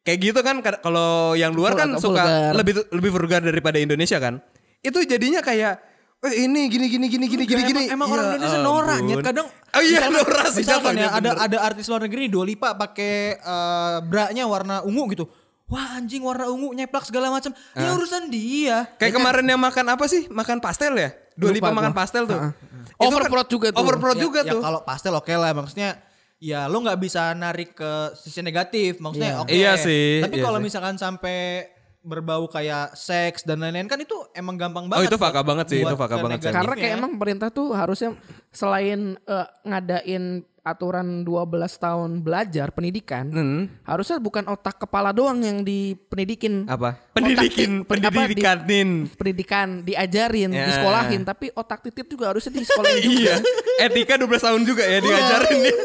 kayak 0.00 0.18
gitu 0.22 0.40
kan 0.40 0.56
kalau 0.60 1.34
yang 1.34 1.52
luar 1.52 1.74
kan 1.74 1.92
Vul- 1.92 2.02
suka 2.02 2.52
lebih 2.52 2.88
lebih 2.88 3.10
vulgar 3.10 3.40
daripada 3.40 3.76
Indonesia 3.76 4.16
kan. 4.16 4.40
Itu 4.80 5.02
jadinya 5.02 5.40
kayak 5.40 5.76
eh 6.20 6.34
ini 6.38 6.68
gini 6.68 6.86
gini 6.86 7.06
gini 7.08 7.26
gini 7.26 7.44
gini 7.44 7.62
gini. 7.64 7.82
emang, 7.86 7.96
emang 7.96 8.08
orang 8.10 8.24
Ya 8.24 8.30
Indonesia 8.34 8.60
norak 8.60 8.98
nyet 9.00 9.24
kadang 9.24 9.46
Oh 9.70 9.80
iya 9.80 10.04
misalkan- 10.04 10.12
norak 10.14 10.46
sih 10.46 10.60
misalkan 10.60 10.94
ya 10.94 11.08
ada 11.10 11.30
ada 11.38 11.58
artis 11.62 11.86
luar 11.86 12.00
negeri 12.02 12.28
Dua 12.28 12.44
Lipa 12.44 12.76
pakai 12.76 13.14
eh, 13.36 13.96
bra-nya 14.04 14.44
warna 14.44 14.84
ungu 14.84 15.08
gitu 15.08 15.24
wah 15.64 15.96
anjing 15.96 16.20
warna 16.20 16.44
ungu 16.44 16.74
nyeplak 16.74 17.08
segala 17.08 17.30
macam 17.30 17.56
ya 17.72 17.88
urusan 17.90 18.28
dia 18.28 18.84
Kayak 18.96 19.16
kemarin 19.16 19.46
yang 19.46 19.56
makan 19.56 19.86
apa 19.86 20.04
sih? 20.04 20.28
Makan 20.28 20.58
pastel 20.58 20.92
ya? 20.94 21.08
Dua 21.32 21.54
lipa 21.54 21.70
makan 21.70 21.88
gua. 21.88 22.00
pastel 22.04 22.26
tuh. 22.26 22.36
Ha-ha. 22.36 22.52
Itu 22.90 23.00
Overprod 23.00 23.46
juga 23.48 23.66
tuh. 23.70 23.80
Overprod 23.80 24.12
Ya- 24.12 24.20
juga 24.20 24.40
ya, 24.42 24.52
tuh. 24.52 24.60
kalau 24.60 24.80
pastel 24.82 25.14
oke 25.14 25.30
lah 25.30 25.54
maksudnya 25.54 25.96
ya 26.40 26.66
lo 26.66 26.80
nggak 26.80 26.96
bisa 26.98 27.36
narik 27.36 27.76
ke 27.76 27.92
sisi 28.16 28.40
negatif 28.40 28.96
maksudnya 28.96 29.36
Iya. 29.36 29.42
oke 29.44 29.52
Iya 29.52 29.72
sih, 29.76 30.24
tapi 30.24 30.40
iya 30.40 30.42
kalau 30.42 30.58
misalkan 30.58 30.96
sampai 30.96 31.68
berbau 32.00 32.44
kayak 32.46 32.92
seks 32.92 33.42
dan 33.42 33.60
lain-lain 33.60 33.84
kan 33.84 33.96
itu 33.96 34.16
emang 34.32 34.56
gampang 34.56 34.84
Oh, 34.84 34.90
banget 34.90 35.06
itu 35.06 35.16
fakta 35.16 35.40
banget 35.40 35.66
sih, 35.68 35.80
itu 35.80 35.94
fakta 35.94 36.16
banget 36.16 36.38
sih. 36.40 36.48
Karena 36.48 36.72
kayak 36.72 36.94
emang 36.96 37.10
pemerintah 37.14 37.48
tuh 37.48 37.70
harusnya 37.70 38.16
selain 38.48 39.20
eh, 39.20 39.46
ngadain 39.62 40.24
aturan 40.60 41.24
12 41.24 41.56
tahun 41.74 42.20
belajar 42.20 42.68
pendidikan, 42.70 43.24
Hmm. 43.26 43.60
harusnya 43.82 44.16
bukan 44.18 44.44
otak 44.46 44.76
kepala 44.78 45.08
doang 45.10 45.40
yang 45.40 45.60
dipendidikin. 45.60 46.64
Apa? 46.66 46.96
Otak 46.96 47.12
Pendidikin, 47.14 47.70
ti- 47.78 47.84
apa, 47.84 47.92
di- 47.94 48.04
pendidikanin. 48.04 48.90
pendidikan 49.10 49.68
diajarin, 49.80 50.50
Ya. 50.50 50.64
disekolahin, 50.66 51.22
tapi 51.22 51.48
otak 51.50 51.80
titit 51.82 52.04
juga 52.06 52.28
harusnya 52.28 52.52
disekolahin 52.54 53.00
juga. 53.10 53.16
Iya. 53.18 53.34
Etika 53.82 54.14
12 54.16 54.36
tahun 54.42 54.62
juga 54.62 54.84
ya 54.84 55.00
diajarin 55.00 55.58
dia. 55.58 55.76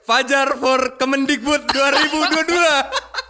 Fajar 0.00 0.56
for 0.56 0.96
Kemendikbud 0.96 1.62
2022. 1.68 3.27